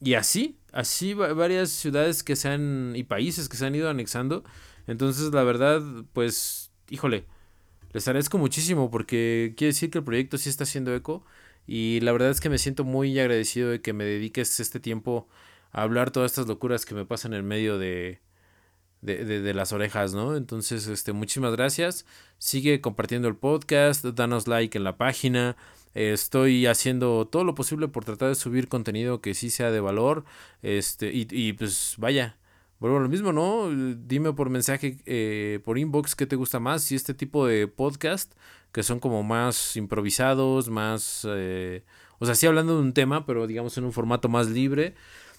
y 0.00 0.14
así, 0.14 0.58
así 0.72 1.14
varias 1.14 1.70
ciudades 1.70 2.22
que 2.22 2.36
se 2.36 2.50
han, 2.50 2.92
y 2.96 3.04
países 3.04 3.48
que 3.48 3.56
se 3.56 3.64
han 3.64 3.74
ido 3.74 3.88
anexando. 3.88 4.44
Entonces, 4.86 5.32
la 5.32 5.42
verdad, 5.42 5.80
pues, 6.12 6.70
híjole, 6.90 7.24
les 7.92 8.06
agradezco 8.08 8.36
muchísimo 8.36 8.90
porque 8.90 9.54
quiere 9.56 9.72
decir 9.72 9.90
que 9.90 9.98
el 9.98 10.04
proyecto 10.04 10.36
sí 10.36 10.50
está 10.50 10.64
haciendo 10.64 10.94
eco. 10.94 11.24
Y 11.66 12.00
la 12.00 12.12
verdad 12.12 12.30
es 12.30 12.40
que 12.40 12.50
me 12.50 12.58
siento 12.58 12.84
muy 12.84 13.18
agradecido 13.18 13.70
de 13.70 13.80
que 13.80 13.92
me 13.92 14.04
dediques 14.04 14.60
este 14.60 14.80
tiempo 14.80 15.28
hablar 15.72 16.10
todas 16.10 16.32
estas 16.32 16.46
locuras 16.46 16.86
que 16.86 16.94
me 16.94 17.04
pasan 17.04 17.34
en 17.34 17.46
medio 17.46 17.78
de, 17.78 18.20
de, 19.02 19.54
las 19.54 19.72
orejas, 19.72 20.14
¿no? 20.14 20.36
Entonces, 20.36 20.86
este, 20.86 21.12
muchísimas 21.12 21.52
gracias. 21.52 22.06
Sigue 22.38 22.80
compartiendo 22.80 23.28
el 23.28 23.36
podcast, 23.36 24.04
danos 24.04 24.48
like 24.48 24.76
en 24.76 24.84
la 24.84 24.96
página. 24.96 25.56
estoy 25.94 26.66
haciendo 26.66 27.26
todo 27.26 27.44
lo 27.44 27.54
posible 27.54 27.88
por 27.88 28.04
tratar 28.04 28.28
de 28.28 28.34
subir 28.34 28.68
contenido 28.68 29.20
que 29.20 29.34
sí 29.34 29.50
sea 29.50 29.70
de 29.70 29.80
valor. 29.80 30.24
Este, 30.62 31.12
y, 31.12 31.26
y 31.30 31.52
pues 31.52 31.96
vaya, 31.98 32.36
vuelvo 32.78 32.98
a 32.98 33.00
lo 33.00 33.08
mismo, 33.08 33.32
¿no? 33.32 33.68
Dime 33.96 34.32
por 34.32 34.50
mensaje, 34.50 34.98
eh, 35.06 35.60
por 35.64 35.78
inbox, 35.78 36.14
qué 36.14 36.26
te 36.26 36.36
gusta 36.36 36.60
más. 36.60 36.82
Si 36.82 36.94
este 36.94 37.14
tipo 37.14 37.46
de 37.46 37.68
podcast, 37.68 38.32
que 38.72 38.82
son 38.82 39.00
como 39.00 39.22
más 39.22 39.76
improvisados, 39.76 40.68
más... 40.68 41.26
Eh, 41.28 41.84
o 42.18 42.26
sea, 42.26 42.34
sí 42.34 42.46
hablando 42.46 42.74
de 42.74 42.82
un 42.82 42.92
tema, 42.94 43.26
pero 43.26 43.46
digamos 43.46 43.76
en 43.78 43.84
un 43.84 43.92
formato 43.92 44.28
más 44.28 44.48
libre. 44.48 44.94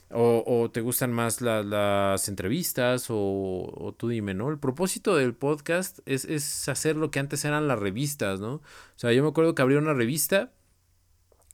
O, 0.09 0.69
te 0.71 0.79
gustan 0.79 1.11
más 1.11 1.41
las 1.41 2.29
entrevistas, 2.29 3.07
o, 3.09 3.93
tú 3.97 4.07
dime, 4.07 4.33
¿no? 4.33 4.49
El 4.49 4.57
propósito 4.57 5.17
del 5.17 5.35
podcast 5.35 5.99
es, 6.05 6.23
es, 6.23 6.69
hacer 6.69 6.95
lo 6.95 7.11
que 7.11 7.19
antes 7.19 7.43
eran 7.43 7.67
las 7.67 7.77
revistas, 7.77 8.39
¿no? 8.39 8.53
O 8.53 8.61
sea, 8.95 9.11
yo 9.11 9.21
me 9.21 9.27
acuerdo 9.27 9.53
que 9.53 9.61
abrí 9.61 9.75
una 9.75 9.93
revista 9.93 10.53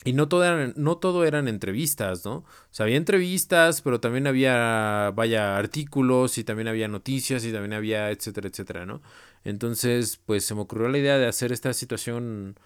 y 0.04 0.14
no 0.14 0.28
todo, 0.28 0.44
eran, 0.44 0.74
no 0.78 0.98
todo 0.98 1.26
eran 1.26 1.48
entrevistas, 1.48 2.26
¿no? 2.26 2.38
O 2.38 2.46
sea, 2.72 2.86
había 2.86 2.98
entrevistas, 2.98 3.82
pero 3.82 4.00
también 4.00 4.28
había, 4.28 5.12
vaya, 5.16 5.58
artículos 5.58 6.38
y 6.38 6.44
también 6.44 6.68
había 6.68 6.88
noticias 6.88 7.46
y 7.46 7.52
también 7.52 7.74
había, 7.74 8.12
etcétera, 8.12 8.50
etcétera, 8.50 8.86
¿no? 8.86 9.02
Entonces, 9.44 10.20
pues 10.26 10.46
se 10.46 10.56
me 10.56 10.62
ocurrió 10.62 10.88
la 10.90 10.98
idea 10.98 11.18
de 11.18 11.28
hacer 11.28 11.52
esta 11.52 11.74
situación 11.74 12.58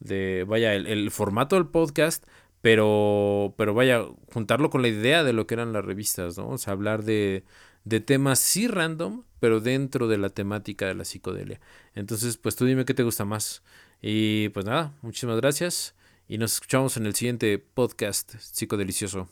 de, 0.00 0.44
vaya, 0.48 0.74
el, 0.74 0.86
el 0.86 1.10
formato 1.10 1.56
del 1.56 1.66
podcast 1.66 2.24
pero, 2.62 3.54
pero 3.58 3.74
vaya, 3.74 4.04
juntarlo 4.32 4.70
con 4.70 4.82
la 4.82 4.88
idea 4.88 5.24
de 5.24 5.32
lo 5.32 5.46
que 5.46 5.54
eran 5.54 5.72
las 5.72 5.84
revistas, 5.84 6.38
¿no? 6.38 6.48
O 6.48 6.58
sea, 6.58 6.72
hablar 6.72 7.02
de, 7.04 7.44
de 7.84 8.00
temas 8.00 8.38
sí 8.38 8.68
random, 8.68 9.24
pero 9.40 9.60
dentro 9.60 10.06
de 10.08 10.16
la 10.18 10.30
temática 10.30 10.86
de 10.86 10.94
la 10.94 11.04
psicodelia. 11.04 11.60
Entonces, 11.94 12.36
pues 12.36 12.54
tú 12.56 12.64
dime 12.64 12.84
qué 12.84 12.94
te 12.94 13.02
gusta 13.02 13.24
más. 13.24 13.62
Y 14.00 14.48
pues 14.50 14.64
nada, 14.64 14.94
muchísimas 15.02 15.36
gracias 15.38 15.96
y 16.32 16.38
nos 16.38 16.54
escuchamos 16.54 16.96
en 16.96 17.04
el 17.04 17.14
siguiente 17.14 17.58
podcast 17.58 18.34
psicodelicioso. 18.38 19.28